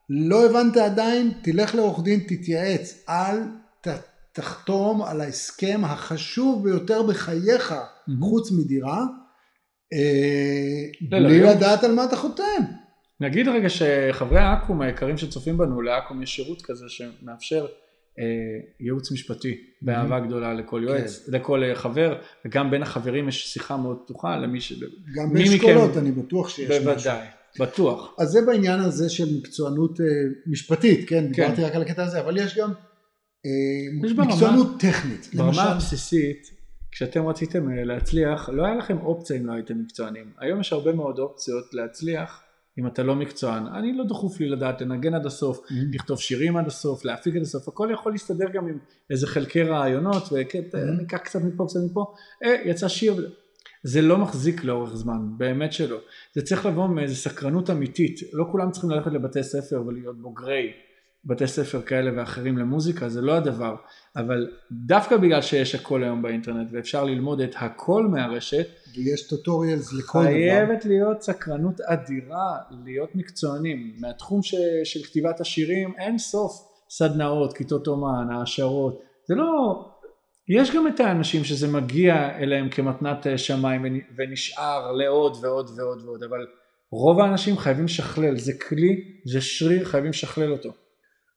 לא 0.10 0.46
הבנת 0.46 0.78
עדיין? 0.78 1.32
תלך 1.42 1.76
לעורך 1.76 2.04
דין, 2.04 2.20
תתייעץ. 2.28 3.04
אל 3.10 3.38
ת, 3.82 3.88
תחתום 4.32 5.02
על 5.02 5.22
ההסכם 5.22 5.82
החשוב 5.86 6.64
ביותר 6.64 7.04
בחייך. 7.04 7.74
חוץ 8.20 8.52
מדירה, 8.52 9.04
אה, 9.94 10.00
לא, 11.12 11.20
לא, 11.20 11.28
בלי 11.28 11.38
היום- 11.38 11.50
לדעת 11.50 11.84
על 11.84 11.92
מה 11.96 12.04
אתה 12.04 12.16
חותם. 12.16 12.64
נגיד 13.20 13.48
רגע 13.48 13.68
שחברי 13.70 14.40
העכו"ם 14.40 14.82
היקרים 14.82 15.18
שצופים 15.18 15.58
בנו, 15.58 15.82
לעכו"ם 15.82 16.24
יש 16.24 16.36
שירות 16.36 16.62
כזה 16.62 16.86
שמאפשר 16.90 17.66
ייעוץ 18.80 19.12
משפטי 19.12 19.58
באהבה 19.82 20.20
גדולה 20.20 20.54
לכל 20.54 20.82
יועץ, 20.84 21.26
כן. 21.26 21.32
לכל 21.38 21.64
אה, 21.64 21.76
חבר, 21.76 22.16
וגם 22.46 22.72
בין 22.72 22.82
החברים 22.84 23.28
יש 23.28 23.54
שיחה 23.54 23.78
מאוד 23.78 23.98
פתוחה 24.06 24.38
למי 24.38 24.62
ש... 24.62 24.74
גם 25.16 25.34
באשכולות 25.34 25.98
אני 25.98 26.12
בטוח 26.12 26.50
שיש 26.50 26.70
משהו. 26.72 26.84
בוודאי, 26.84 27.28
בטוח. 27.60 28.16
אז 28.20 28.30
זה 28.30 28.42
בעניין 28.42 28.80
הזה 28.80 29.10
של 29.10 29.38
מקצוענות 29.38 30.02
אה, 30.02 30.06
משפטית, 30.48 31.10
כן, 31.10 31.16
כן. 31.34 31.44
דיברתי 31.44 31.64
רק 31.64 31.76
על 31.76 31.82
הקטע 31.82 32.04
הזה, 32.04 32.20
אבל 32.20 32.38
יש 32.38 32.58
גם 32.58 32.70
אה, 33.46 34.06
יש 34.08 34.14
ברמה- 34.14 34.34
מקצוענות 34.34 34.68
טכנית. 34.80 35.30
ברמה 35.34 35.48
למשל, 35.48 35.62
הבסיסית, 35.62 36.48
כשאתם 36.92 37.28
רציתם 37.28 37.70
אה, 37.72 37.84
להצליח, 37.84 38.50
לא 38.50 38.66
היה 38.66 38.76
לכם 38.76 38.98
אופציה 38.98 39.38
אם 39.38 39.46
לא 39.46 39.54
הייתם 39.54 39.80
מקצוענים. 39.80 40.26
היום 40.40 40.60
יש 40.60 40.74
הרבה 40.74 40.92
מאוד 40.94 41.20
אופציות 41.20 41.74
להצליח 41.74 42.44
אם 42.80 42.88
אתה 42.88 43.04
לא 43.04 43.16
מקצוען. 43.16 43.68
אני 43.68 43.94
לא 43.94 44.04
דחוף 44.04 44.40
לי 44.40 44.50
לדעת 44.50 44.82
לנגן 44.82 45.14
עד 45.14 45.26
הסוף, 45.26 45.60
Mm-hmm. 45.60 45.74
לכתוב 45.94 46.20
שירים 46.20 46.58
עד 46.58 46.68
הסוף, 46.68 47.06
להפיק 47.06 47.36
עד 47.36 47.42
הסוף, 47.42 47.68
הכל 47.68 47.90
יכול 47.94 48.12
להסתדר 48.12 48.50
גם 48.54 48.68
עם 48.68 48.78
איזה 49.10 49.28
חלקי 49.28 49.64
רעיונות, 49.64 50.24
וניקח 50.32 51.18
קצת 51.18 51.40
מפה, 51.42 51.66
קצת 51.68 51.80
מפה, 51.92 52.14
אה, 52.44 52.56
יצא 52.66 52.88
שיר. 52.88 53.32
זה 53.84 54.02
לא 54.02 54.18
מחזיק 54.18 54.64
לאורך 54.64 54.96
זמן, 54.96 55.20
באמת 55.38 55.74
שלא. 55.74 55.98
זה 56.34 56.42
צריך 56.42 56.66
לבוא 56.66 56.88
מאיזו 56.88 57.16
סקרנות 57.16 57.70
אמיתית. 57.70 58.20
לא 58.34 58.46
כולם 58.52 58.72
צריכים 58.72 58.90
ללכת 58.90 59.12
לבתי 59.12 59.44
ספר 59.44 59.84
ולהיות 59.88 60.22
בוגרי 60.22 60.72
בתי 61.26 61.48
ספר 61.48 61.82
כאלה 61.82 62.12
ואחרים 62.16 62.58
למוזיקה, 62.58 63.10
זה 63.10 63.22
לא 63.22 63.34
הדבר. 63.34 63.76
אבל 64.16 64.48
דווקא 64.72 65.18
בגלל 65.18 65.42
שיש 65.42 65.76
הכל 65.76 66.04
היום 66.04 66.22
באינטרנט 66.22 66.70
ואפשר 66.72 67.04
ללמוד 67.04 67.42
את 67.42 67.56
הכל 67.58 68.08
מהרשת, 68.08 68.68
ויש 68.96 69.28
טוטוריאלס 69.28 69.94
לכל 69.94 70.20
דבר. 70.20 70.30
חייבת 70.30 70.86
להיות 70.86 71.22
סקרנות 71.22 71.82
אדירה 71.82 72.58
להיות 72.86 73.16
מקצוענים. 73.16 73.96
מהתחום 74.00 74.44
ש, 74.44 74.56
של 74.84 75.04
כתיבת 75.04 75.40
השירים 75.40 75.94
אין 75.98 76.18
סוף 76.18 76.52
סדנאות, 76.90 77.58
כיתות 77.58 77.88
אומן, 77.88 78.28
העשרות. 78.32 79.02
זה 79.28 79.36
לא... 79.36 79.46
יש 80.50 80.76
גם 80.76 80.88
את 80.88 81.00
האנשים 81.00 81.44
שזה 81.44 81.68
מגיע 81.68 82.38
אליהם 82.38 82.70
כמתנת 82.70 83.28
אה, 83.28 83.38
שמיים 83.38 83.84
ונ- 83.86 84.14
ונשאר 84.18 84.92
לעוד 84.92 85.38
ועוד 85.42 85.70
ועוד 85.78 86.02
ועוד, 86.06 86.24
אבל 86.24 86.48
רוב 86.92 87.20
האנשים 87.20 87.58
חייבים 87.58 87.86
לשכלל, 87.86 88.38
זה 88.38 88.54
כלי, 88.70 89.04
זה 89.26 89.42
שריר, 89.42 89.86
חייבים 89.86 90.10
לשכלל 90.10 90.52
אותו. 90.52 90.70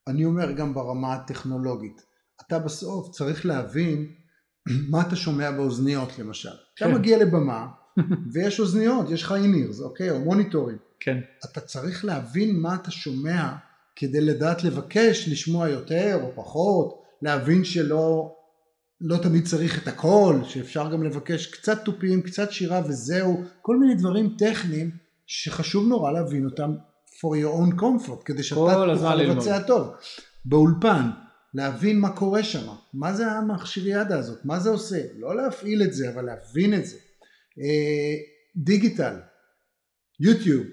אני 0.07 0.25
אומר 0.25 0.51
גם 0.51 0.73
ברמה 0.73 1.13
הטכנולוגית. 1.13 2.01
אתה 2.47 2.59
בסוף 2.59 3.11
צריך 3.11 3.45
להבין 3.45 4.07
מה 4.91 5.01
אתה 5.01 5.15
שומע 5.15 5.51
באוזניות 5.51 6.19
למשל. 6.19 6.49
אתה 6.49 6.85
כן. 6.85 6.93
מגיע 6.93 7.17
לבמה 7.17 7.67
ויש 8.33 8.59
אוזניות, 8.59 9.09
יש 9.09 9.23
לך 9.23 9.31
אינירס, 9.31 9.81
אוקיי, 9.81 10.11
או 10.11 10.19
מוניטורים. 10.19 10.77
כן, 10.99 11.17
אתה 11.45 11.61
צריך 11.61 12.05
להבין 12.05 12.59
מה 12.59 12.75
אתה 12.75 12.91
שומע 12.91 13.55
כדי 13.95 14.21
לדעת 14.21 14.63
לבקש 14.63 15.29
לשמוע 15.31 15.69
יותר 15.69 16.19
או 16.21 16.31
פחות, 16.35 17.01
להבין 17.21 17.63
שלא 17.63 18.35
לא 19.01 19.17
תמיד 19.17 19.45
צריך 19.45 19.83
את 19.83 19.87
הכל, 19.87 20.39
שאפשר 20.43 20.91
גם 20.91 21.03
לבקש 21.03 21.47
קצת 21.47 21.85
תופים, 21.85 22.21
קצת 22.21 22.51
שירה 22.51 22.81
וזהו, 22.85 23.43
כל 23.61 23.77
מיני 23.77 23.95
דברים 23.95 24.35
טכניים 24.37 24.91
שחשוב 25.27 25.87
נורא 25.87 26.11
להבין 26.11 26.45
אותם 26.45 26.75
for 27.19 27.35
your 27.35 27.53
own 27.59 27.81
comfort, 27.81 28.23
כדי 28.25 28.43
שאתה 28.43 28.61
תוכל. 28.61 29.15
לבצע 29.15 29.59
טוב. 29.59 29.95
באולפן, 30.45 31.09
להבין 31.53 31.99
מה 31.99 32.09
קורה 32.09 32.43
שם, 32.43 32.67
מה 32.93 33.13
זה 33.13 33.31
המכשיריאדה 33.31 34.19
הזאת, 34.19 34.45
מה 34.45 34.59
זה 34.59 34.69
עושה, 34.69 35.01
לא 35.17 35.35
להפעיל 35.35 35.83
את 35.83 35.93
זה, 35.93 36.09
אבל 36.13 36.25
להבין 36.25 36.73
את 36.73 36.85
זה. 36.85 36.97
אה, 37.59 38.15
דיגיטל, 38.55 39.15
יוטיוב, 40.19 40.65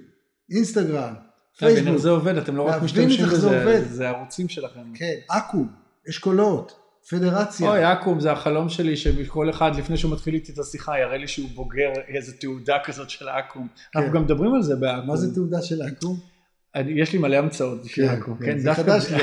אינסטגרם, 0.51 1.15
איך 1.15 1.75
פייסבוק, 1.75 1.97
זה 1.97 2.11
עובד, 2.11 2.37
אתם 2.37 2.57
לא 2.57 2.63
רק 2.63 2.83
משתמשים 2.83 3.27
בזה. 3.27 3.85
זה 3.85 4.09
ערוצים 4.09 4.49
שלכם. 4.49 4.93
כן, 4.95 5.15
אקו"ם, 5.29 5.69
אשכולות, 6.09 6.73
פדרציה. 7.11 7.71
אוי, 7.71 7.93
אקו"ם 7.93 8.21
זה 8.21 8.33
החלום 8.33 8.69
שלי 8.69 8.97
שכל 8.97 9.51
אחד 9.51 9.77
לפני 9.77 9.97
שהוא 9.97 10.13
מתחיל 10.13 10.35
איתי 10.35 10.53
את 10.53 10.59
השיחה 10.59 10.99
יראה 10.99 11.17
לי 11.17 11.29
שהוא 11.29 11.49
בוגר 11.55 11.91
איזה 12.09 12.33
תעודה 12.37 12.77
כזאת 12.85 13.11
של 13.11 13.29
אקו"ם. 13.29 13.67
אנחנו 13.97 14.13
גם 14.13 14.23
מדברים 14.25 14.55
על 14.55 14.63
זה 14.63 14.77
באקו"ם. 14.77 15.07
מה 15.07 15.17
זה 15.17 15.35
תעודה 15.35 15.63
של 15.63 15.83
אקו"ם? 15.83 16.32
יש 16.77 17.13
לי 17.13 17.19
מלא 17.19 17.37
המצאות 17.37 17.85
בשביל 17.85 18.07
אקו"ם. 18.07 18.37
כן, 18.37 18.59
זה 18.59 18.65
דווקא- 18.69 18.83
חדש 18.83 19.11
לי, 19.13 19.19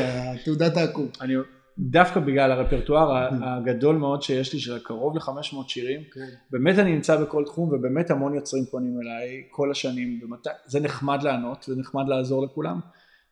תעודת 0.45 0.77
האקו"ם. 0.77 1.07
אני, 1.21 1.33
דווקא 1.79 2.19
בגלל 2.19 2.51
הרפרטואר 2.51 3.27
הגדול 3.43 3.95
מאוד 3.95 4.21
שיש 4.21 4.53
לי 4.53 4.59
של 4.59 4.79
קרוב 4.79 5.15
ל-500 5.15 5.55
שירים, 5.67 5.99
כן. 6.13 6.27
באמת 6.51 6.79
אני 6.79 6.91
נמצא 6.95 7.15
בכל 7.15 7.43
תחום 7.45 7.69
ובאמת 7.69 8.11
המון 8.11 8.35
יוצרים 8.35 8.65
פונים 8.71 8.99
אליי 9.01 9.43
כל 9.51 9.71
השנים, 9.71 10.19
זה 10.65 10.79
נחמד 10.79 11.23
לענות, 11.23 11.63
זה 11.63 11.75
נחמד 11.75 12.03
לעזור 12.07 12.45
לכולם, 12.45 12.79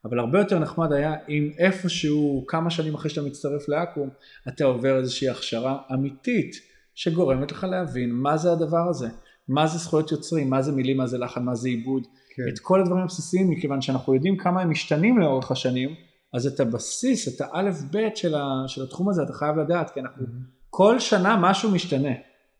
אבל 0.05 0.19
הרבה 0.19 0.39
יותר 0.39 0.59
נחמד 0.59 0.91
היה 0.93 1.15
אם 1.29 1.51
איפשהו 1.57 2.45
כמה 2.47 2.69
שנים 2.69 2.95
אחרי 2.95 3.09
שאתה 3.09 3.27
מצטרף 3.27 3.69
לאקו"ם, 3.69 4.09
אתה 4.47 4.65
עובר 4.65 4.97
איזושהי 4.97 5.29
הכשרה 5.29 5.77
אמיתית 5.93 6.55
שגורמת 6.95 7.51
לך 7.51 7.63
להבין 7.63 8.11
מה 8.11 8.37
זה 8.37 8.51
הדבר 8.51 8.89
הזה, 8.89 9.07
מה 9.47 9.67
זה 9.67 9.77
זכויות 9.77 10.11
יוצרים, 10.11 10.49
מה 10.49 10.61
זה 10.61 10.71
מילים, 10.71 10.97
מה 10.97 11.07
זה 11.07 11.17
לחן, 11.17 11.43
מה 11.43 11.55
זה 11.55 11.67
עיבוד, 11.67 12.07
כן. 12.35 12.43
את 12.53 12.59
כל 12.59 12.81
הדברים 12.81 13.03
הבסיסיים, 13.03 13.49
מכיוון 13.49 13.81
שאנחנו 13.81 14.13
יודעים 14.13 14.37
כמה 14.37 14.61
הם 14.61 14.69
משתנים 14.69 15.19
לאורך 15.19 15.51
השנים, 15.51 15.95
אז 16.33 16.47
את 16.47 16.59
הבסיס, 16.59 17.27
את 17.27 17.41
האלף 17.41 17.81
בית 17.81 18.17
של, 18.17 18.35
ה, 18.35 18.63
של 18.67 18.83
התחום 18.83 19.09
הזה, 19.09 19.23
אתה 19.23 19.33
חייב 19.33 19.57
לדעת, 19.57 19.89
כי 19.89 19.99
אנחנו, 19.99 20.25
כל 20.69 20.99
שנה 20.99 21.37
משהו 21.41 21.71
משתנה. 21.71 22.11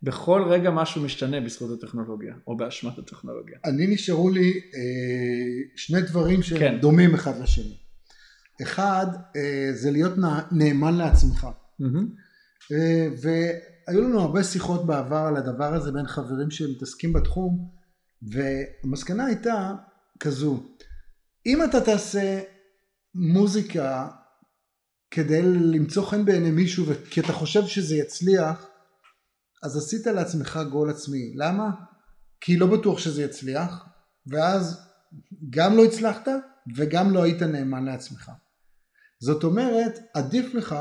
בכל 0.03 0.43
רגע 0.49 0.71
משהו 0.71 1.01
משתנה 1.01 1.41
בזכות 1.41 1.83
הטכנולוגיה, 1.83 2.33
או 2.47 2.57
באשמת 2.57 2.97
הטכנולוגיה. 2.97 3.57
אני 3.65 3.87
נשארו 3.87 4.29
לי 4.29 4.51
אה, 4.51 5.71
שני 5.75 6.01
דברים 6.01 6.43
שהם 6.43 6.59
כן. 6.59 6.77
דומים 6.81 7.13
אחד 7.13 7.41
לשני. 7.41 7.77
אחד, 8.61 9.05
אה, 9.35 9.69
זה 9.73 9.91
להיות 9.91 10.13
נאמן 10.51 10.95
לעצמך. 10.95 11.47
מהמם. 11.79 12.07
אה, 12.71 13.07
והיו 13.87 14.01
לנו 14.01 14.21
הרבה 14.21 14.43
שיחות 14.43 14.85
בעבר 14.85 15.25
על 15.27 15.37
הדבר 15.37 15.73
הזה 15.73 15.91
בין 15.91 16.07
חברים 16.07 16.51
שמתעסקים 16.51 17.13
בתחום, 17.13 17.69
והמסקנה 18.21 19.25
הייתה 19.25 19.75
כזו, 20.19 20.63
אם 21.45 21.63
אתה 21.63 21.81
תעשה 21.81 22.41
מוזיקה 23.15 24.09
כדי 25.11 25.41
למצוא 25.41 26.05
חן 26.05 26.25
בעיני 26.25 26.51
מישהו 26.51 26.85
כי 27.09 27.19
אתה 27.19 27.33
חושב 27.33 27.67
שזה 27.67 27.95
יצליח, 27.95 28.65
אז 29.63 29.77
עשית 29.77 30.07
לעצמך 30.07 30.59
גול 30.71 30.89
עצמי. 30.89 31.33
למה? 31.35 31.69
כי 32.41 32.57
לא 32.57 32.67
בטוח 32.67 32.99
שזה 32.99 33.23
יצליח, 33.23 33.85
ואז 34.27 34.81
גם 35.49 35.77
לא 35.77 35.85
הצלחת 35.85 36.27
וגם 36.75 37.11
לא 37.11 37.23
היית 37.23 37.41
נאמן 37.41 37.85
לעצמך. 37.85 38.31
זאת 39.19 39.43
אומרת, 39.43 39.99
עדיף 40.13 40.53
לך 40.53 40.75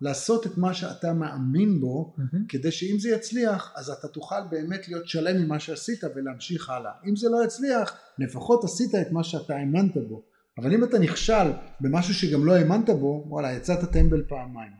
לעשות 0.00 0.46
את 0.46 0.58
מה 0.58 0.74
שאתה 0.74 1.12
מאמין 1.12 1.80
בו, 1.80 2.14
מהמם. 2.18 2.46
כדי 2.48 2.72
שאם 2.72 2.98
זה 2.98 3.08
יצליח, 3.10 3.72
אז 3.76 3.90
אתה 3.90 4.08
תוכל 4.08 4.40
באמת 4.50 4.88
להיות 4.88 5.08
שלם 5.08 5.42
ממה 5.42 5.60
שעשית 5.60 6.00
ולהמשיך 6.16 6.70
הלאה. 6.70 6.92
אם 7.08 7.16
זה 7.16 7.28
לא 7.28 7.44
יצליח, 7.44 7.96
לפחות 8.18 8.64
עשית 8.64 8.94
את 8.94 9.12
מה 9.12 9.24
שאתה 9.24 9.56
האמנת 9.56 9.96
בו. 10.08 10.22
אבל 10.58 10.74
אם 10.74 10.84
אתה 10.84 10.98
נכשל 10.98 11.50
במשהו 11.80 12.14
שגם 12.14 12.44
לא 12.44 12.52
האמנת 12.52 12.90
בו, 12.90 13.24
וואלה, 13.28 13.52
יצאת 13.52 13.90
טמבל 13.92 14.24
פעמיים. 14.28 14.72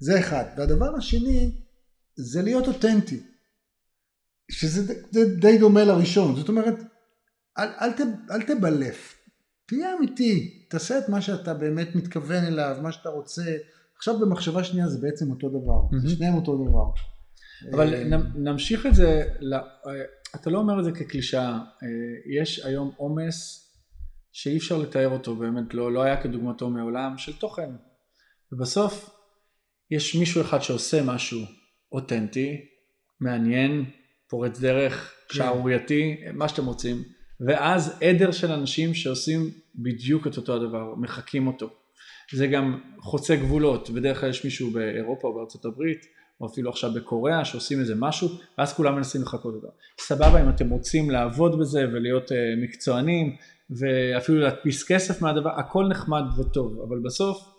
זה 0.00 0.20
אחד. 0.20 0.44
והדבר 0.56 0.96
השני, 0.96 1.50
זה 2.16 2.42
להיות 2.42 2.66
אותנטי. 2.68 3.22
שזה 4.50 4.94
ד- 4.94 4.98
זה 5.10 5.34
די 5.40 5.58
דומה 5.58 5.84
לראשון. 5.84 6.36
זאת 6.36 6.48
אומרת, 6.48 6.74
אל, 7.58 7.68
אל, 7.80 7.92
ת, 7.92 8.00
אל 8.30 8.42
תבלף. 8.42 9.14
תהיה 9.66 9.96
אמיתי. 9.98 10.66
תעשה 10.70 10.98
את 10.98 11.08
מה 11.08 11.20
שאתה 11.20 11.54
באמת 11.54 11.94
מתכוון 11.94 12.44
אליו, 12.44 12.76
מה 12.82 12.92
שאתה 12.92 13.08
רוצה. 13.08 13.56
עכשיו 13.98 14.18
במחשבה 14.18 14.64
שנייה 14.64 14.88
זה 14.88 14.98
בעצם 15.00 15.30
אותו 15.30 15.48
דבר. 15.48 15.82
מהמם. 15.90 15.98
זה 15.98 16.16
שניהם 16.16 16.34
אותו 16.34 16.56
דבר. 16.56 16.90
אבל 17.72 17.94
אה, 17.94 18.18
נמשיך 18.34 18.86
את 18.86 18.94
זה, 18.94 19.22
אה, 19.52 19.92
אתה 20.34 20.50
לא 20.50 20.58
אומר 20.58 20.78
את 20.78 20.84
זה 20.84 20.92
כקלישאה, 20.92 21.50
אה, 21.52 21.88
יש 22.40 22.64
היום 22.64 22.90
עומס 22.96 23.64
שאי 24.32 24.56
אפשר 24.56 24.78
לתאר 24.78 25.08
אותו 25.08 25.36
באמת, 25.36 25.74
לא, 25.74 25.92
לא 25.92 26.02
היה 26.02 26.22
כדוגמתו 26.22 26.70
מעולם, 26.70 27.18
של 27.18 27.32
תוכן. 27.32 27.70
ובסוף 28.52 29.10
יש 29.90 30.14
מישהו 30.14 30.40
אחד 30.40 30.62
שעושה 30.62 31.02
משהו 31.02 31.40
אותנטי, 31.92 32.64
מעניין, 33.20 33.84
פורץ 34.28 34.60
דרך, 34.60 35.14
כן. 35.28 35.34
שערורייתי, 35.34 36.16
מה 36.34 36.48
שאתם 36.48 36.66
רוצים, 36.66 37.02
ואז 37.46 37.98
עדר 38.00 38.30
של 38.30 38.52
אנשים 38.52 38.94
שעושים 38.94 39.50
בדיוק 39.74 40.26
את 40.26 40.36
אותו 40.36 40.56
הדבר, 40.56 40.94
מחקים 40.94 41.46
אותו. 41.46 41.70
זה 42.32 42.46
גם 42.46 42.80
חוצה 43.00 43.36
גבולות, 43.36 43.90
בדרך 43.90 44.20
כלל 44.20 44.30
יש 44.30 44.44
מישהו 44.44 44.70
באירופה 44.70 45.28
או 45.28 45.34
בארצות 45.34 45.64
הברית, 45.64 46.06
או 46.40 46.46
אפילו 46.46 46.70
עכשיו 46.70 46.90
בקוריאה, 46.94 47.44
שעושים 47.44 47.80
איזה 47.80 47.94
משהו, 47.94 48.28
ואז 48.58 48.72
כולם 48.72 48.96
מנסים 48.96 49.22
לחקות 49.22 49.54
אותו. 49.54 49.68
סבבה 50.00 50.42
אם 50.42 50.48
אתם 50.48 50.68
רוצים 50.70 51.10
לעבוד 51.10 51.58
בזה 51.58 51.84
ולהיות 51.92 52.30
uh, 52.30 52.34
מקצוענים, 52.62 53.36
ואפילו 53.70 54.38
להדפיס 54.38 54.84
כסף 54.84 55.22
מהדבר, 55.22 55.50
הכל 55.50 55.88
נחמד 55.88 56.22
וטוב, 56.38 56.80
אבל 56.88 56.98
בסוף 57.04 57.54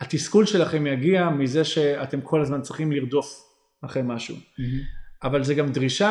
התסכול 0.00 0.46
שלכם 0.46 0.86
יגיע 0.86 1.28
מזה 1.28 1.64
שאתם 1.64 2.20
כל 2.20 2.42
הזמן 2.42 2.62
צריכים 2.62 2.92
לרדוף 2.92 3.26
אחרי 3.82 4.02
משהו. 4.04 4.36
מהמם. 4.58 5.01
אבל 5.24 5.44
זה 5.44 5.54
גם 5.54 5.68
דרישה 5.68 6.10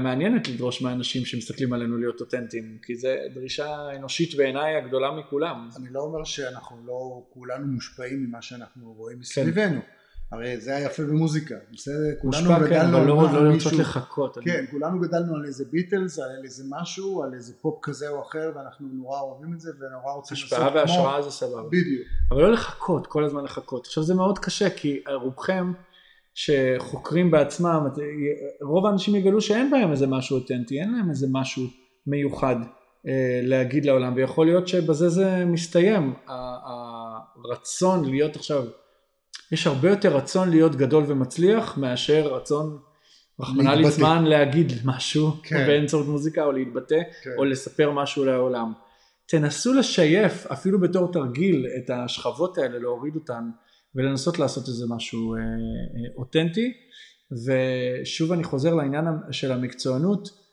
מעניינת 0.00 0.48
לדרוש 0.48 0.82
מהאנשים 0.82 1.24
שמסתכלים 1.24 1.72
עלינו 1.72 1.98
להיות 1.98 2.20
אותנטיים, 2.20 2.78
כי 2.82 2.94
זה 2.96 3.16
דרישה 3.34 3.96
אנושית 3.96 4.34
בעיניי 4.36 4.76
הגדולה 4.76 5.10
מכולם. 5.10 5.68
אני 5.76 5.86
לא 5.92 6.00
אומר 6.00 6.24
שאנחנו 6.24 6.76
לא 6.86 7.22
כולנו 7.34 7.66
מושפעים 7.66 8.26
ממה 8.26 8.42
שאנחנו 8.42 8.92
רואים 8.92 9.18
מסביבנו. 9.20 9.80
הרי 10.32 10.60
זה 10.60 10.76
היה 10.76 10.86
יפה 10.86 11.02
במוזיקה. 11.02 11.54
בסדר? 11.72 11.94
כולנו 12.22 12.50
כן, 12.50 12.64
גדלנו 12.66 12.96
על 12.96 13.06
לא 13.06 13.16
לא 13.16 13.28
על 13.28 13.34
לרצות 13.44 13.52
מישהו- 13.72 13.80
לחכות. 13.80 14.38
אני- 14.38 14.44
כן, 14.46 14.64
כולנו 14.70 15.00
גדלנו 15.00 15.36
על 15.36 15.44
איזה 15.44 15.64
ביטלס, 15.70 16.18
על 16.18 16.30
איזה 16.44 16.64
משהו, 16.68 17.22
על 17.22 17.34
איזה 17.34 17.52
פופ 17.60 17.78
כזה 17.82 18.08
או 18.08 18.22
אחר, 18.22 18.50
ואנחנו 18.56 18.86
נורא 18.92 19.20
אוהבים 19.20 19.52
את 19.54 19.60
זה 19.60 19.70
ונורא 19.80 20.12
רוצים 20.12 20.36
לעשות 20.42 20.52
השפעה 20.52 20.74
והשראה 20.74 21.22
זה 21.22 21.30
סבבה. 21.30 21.62
בדיוק. 21.68 22.02
אבל 22.30 22.42
לא 22.42 22.52
לחכות, 22.52 23.06
כל 23.06 23.24
הזמן 23.24 23.44
לחכות. 23.44 23.86
עכשיו 23.86 24.02
זה 24.02 24.14
מאוד 24.14 24.38
קשה, 24.38 24.70
כי 24.70 25.02
רובכם 25.14 25.72
שחוקרים 26.34 27.30
בעצמם, 27.30 27.86
רוב 28.62 28.86
האנשים 28.86 29.14
יגלו 29.14 29.40
שאין 29.40 29.70
בהם 29.70 29.90
איזה 29.90 30.06
משהו 30.06 30.38
אותנטי, 30.38 30.80
אין 30.80 30.92
להם 30.92 31.10
איזה 31.10 31.26
משהו 31.30 31.64
מיוחד 32.06 32.56
אה, 33.08 33.40
להגיד 33.42 33.84
לעולם, 33.84 34.12
ויכול 34.16 34.46
להיות 34.46 34.68
שבזה 34.68 35.08
זה 35.08 35.44
מסתיים. 35.44 36.14
הרצון 37.44 38.04
להיות 38.04 38.36
עכשיו, 38.36 38.64
יש 39.52 39.66
הרבה 39.66 39.90
יותר 39.90 40.16
רצון 40.16 40.50
להיות 40.50 40.76
גדול 40.76 41.04
ומצליח, 41.06 41.78
מאשר 41.78 42.34
רצון, 42.34 42.78
רחמנא. 43.40 43.70
ליצמן, 43.70 44.24
להגיד 44.24 44.72
משהו 44.84 45.30
כן. 45.42 45.56
באמצעות 45.66 46.06
מוזיקה, 46.06 46.44
או 46.44 46.52
להתבטא, 46.52 46.98
כן. 47.24 47.30
או 47.38 47.44
לספר 47.44 47.90
משהו 47.90 48.24
לעולם. 48.24 48.72
תנסו 49.26 49.72
לשייף 49.72 50.46
אפילו 50.46 50.80
בתור 50.80 51.12
תרגיל 51.12 51.66
את 51.76 51.90
השכבות 51.90 52.58
האלה, 52.58 52.78
להוריד 52.78 53.14
אותן 53.14 53.50
ולנסות 53.94 54.38
לעשות 54.38 54.68
איזה 54.68 54.84
משהו 54.88 55.34
אה, 55.34 55.40
אה, 55.40 55.44
אותנטי. 56.16 56.72
ושוב 57.32 58.32
אני 58.32 58.44
חוזר 58.44 58.74
לעניין 58.74 59.04
של 59.30 59.52
המקצוענות, 59.52 60.44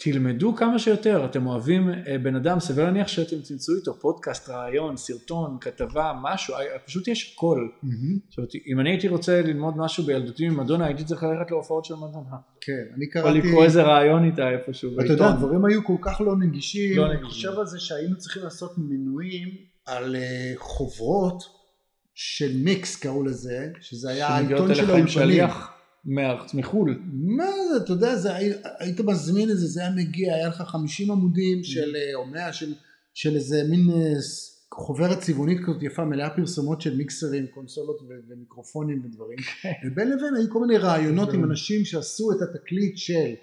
תלמדו 0.00 0.56
כמה 0.56 0.78
שיותר, 0.78 1.24
אתם 1.24 1.46
אוהבים 1.46 1.88
אה, 1.88 2.18
בן 2.22 2.36
אדם, 2.36 2.60
סביר 2.60 2.84
להניח 2.84 3.08
שאתם 3.08 3.36
תמצאו 3.36 3.74
איתו 3.74 3.94
פודקאסט, 4.00 4.48
רעיון, 4.48 4.96
סרטון, 4.96 5.58
כתבה, 5.60 6.12
משהו, 6.22 6.54
אה, 6.54 6.78
פשוט 6.86 7.08
יש 7.08 7.34
הכל. 7.34 7.68
מהמם. 7.82 8.18
זאת 8.28 8.38
אומרת, 8.38 8.50
אם 8.72 8.80
אני 8.80 8.90
הייתי 8.90 9.08
רוצה 9.08 9.42
ללמוד 9.42 9.76
משהו 9.76 10.04
בילדותי 10.04 10.48
ממדונה, 10.48 10.86
הייתי 10.86 11.04
צריך 11.04 11.22
ללכת 11.22 11.50
להופעות 11.50 11.84
של 11.84 11.94
מדונה. 11.94 12.36
כן, 12.60 12.84
אני 12.96 13.06
או 13.06 13.10
קראתי... 13.10 13.38
לקרוא 13.38 13.64
איזה 13.64 13.82
רעיון 13.82 14.24
איתה 14.24 14.50
איפשהו 14.50 15.00
אתה 15.00 15.12
יודע. 15.12 15.28
הדברים 15.28 15.64
היו 15.64 15.84
כל 15.84 15.96
כך 16.00 16.20
לא 16.20 16.36
נגישים, 16.36 16.96
לא 16.96 17.06
אני. 17.06 17.22
חושב 17.22 17.58
על 17.58 17.66
זה 17.66 17.80
שהיינו 17.80 18.16
צריכים 18.16 18.42
לעשות 18.42 18.72
מנויים 18.78 19.48
על 19.86 20.16
חוברות 20.56 21.57
של 22.20 22.56
מיקס 22.56 22.96
קראו 22.96 23.24
לזה, 23.24 23.68
שזה 23.80 24.10
היה 24.10 24.28
העיתון 24.28 24.74
של 24.74 24.90
האולפנים. 24.90 25.44
מארץ, 26.04 26.54
מחו"ל. 26.54 26.98
מה 27.12 27.44
זה, 27.72 27.84
אתה 27.84 27.92
יודע, 27.92 28.16
זה, 28.16 28.34
הי- 28.34 28.52
היית 28.78 29.00
מזמין 29.00 29.50
את 29.50 29.58
זה, 29.58 29.66
זה 29.66 29.80
היה 29.80 29.90
מגיע, 29.90 30.34
היה 30.34 30.48
לך 30.48 30.62
50 30.66 31.10
עמודים 31.10 31.64
של, 31.64 31.96
אה, 31.96 32.14
או 32.14 32.26
100 32.26 32.52
של, 32.52 32.74
של 33.14 33.34
איזה 33.34 33.62
מין 33.70 33.90
אה, 33.90 34.12
חוברת 34.74 35.18
צבעונית 35.20 35.58
כזאת 35.66 35.82
יפה, 35.82 36.04
מלאה 36.04 36.30
פרסומות 36.30 36.80
של 36.80 36.96
מיקסרים, 36.96 37.46
קונסולות 37.46 38.02
ו- 38.02 38.32
ומיקרופונים 38.32 39.02
ודברים. 39.04 39.38
ובין 39.86 40.08
לבין 40.10 40.34
היו 40.36 40.50
כל 40.52 40.60
מיני 40.60 40.78
רעיונות 40.78 41.32
עם 41.32 41.44
אנשים 41.50 41.84
שעשו 41.84 42.32
את 42.32 42.42
התקליט 42.42 42.96
של 42.96 43.34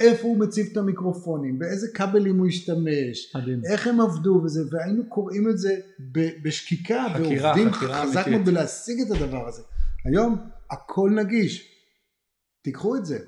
איפה 0.00 0.26
הוא 0.28 0.38
מציב 0.38 0.66
את 0.72 0.76
המיקרופונים, 0.76 1.58
באיזה 1.58 1.86
כבלים 1.94 2.38
הוא 2.38 2.46
השתמש, 2.46 3.34
מדהים. 3.34 3.60
איך 3.72 3.86
הם 3.86 4.00
עבדו 4.00 4.40
וזה, 4.44 4.60
והיינו 4.70 5.08
קוראים 5.08 5.48
את 5.48 5.58
זה 5.58 5.74
בשקיקה, 6.42 7.06
חקירה, 7.14 7.44
ועובדים 7.44 7.72
חקירה 7.72 8.02
חזק. 8.02 8.28
מאוד 8.28 8.44
בלהשיג 8.44 9.00
את 9.00 9.10
הדבר 9.10 9.48
הזה. 9.48 9.62
היום 10.04 10.50
הכל 10.70 11.10
נגיש. 11.14 11.70
תיקחו 12.62 12.96
את 12.96 13.06
זה. 13.06 13.18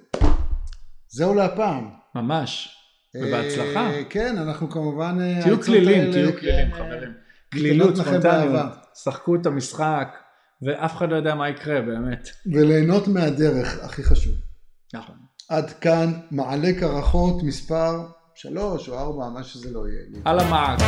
זהו 1.09 1.35
להפעם. 1.35 1.91
ממש. 2.15 2.77
ובהצלחה. 3.15 3.91
אה, 3.91 4.05
כן, 4.11 4.39
אנחנו 4.39 4.71
כמובן... 4.71 5.19
אה, 5.21 5.43
תהיו 5.43 5.63
כלילים, 5.63 6.13
תהיו 6.13 6.33
כן, 6.33 6.39
כלילים 6.39 6.73
אה, 6.73 6.79
חברים. 6.79 7.13
כלילות, 7.53 7.99
לכם 7.99 8.21
ספונטניות. 8.21 8.73
שחקו 8.95 9.37
את 9.37 9.47
המשחק, 9.47 10.17
ואף 10.63 10.97
אחד 10.97 11.11
לא 11.11 11.17
יודע 11.17 11.35
מה 11.35 11.49
יקרה 11.49 11.81
באמת. 11.81 12.29
וליהנות 12.47 13.09
מהדרך, 13.09 13.85
הכי 13.85 14.03
חשוב. 14.03 14.35
נכון. 14.95 15.17
עד 15.49 15.71
כאן 15.71 16.13
מעלה 16.31 16.73
קרחות 16.81 17.43
מספר 17.43 18.07
שלוש 18.35 18.89
או 18.89 18.99
ארבע, 18.99 19.29
מה 19.29 19.43
שזה 19.43 19.73
לא 19.73 19.89
יהיה. 19.89 20.23
על 20.25 20.41
המעק. 20.41 20.81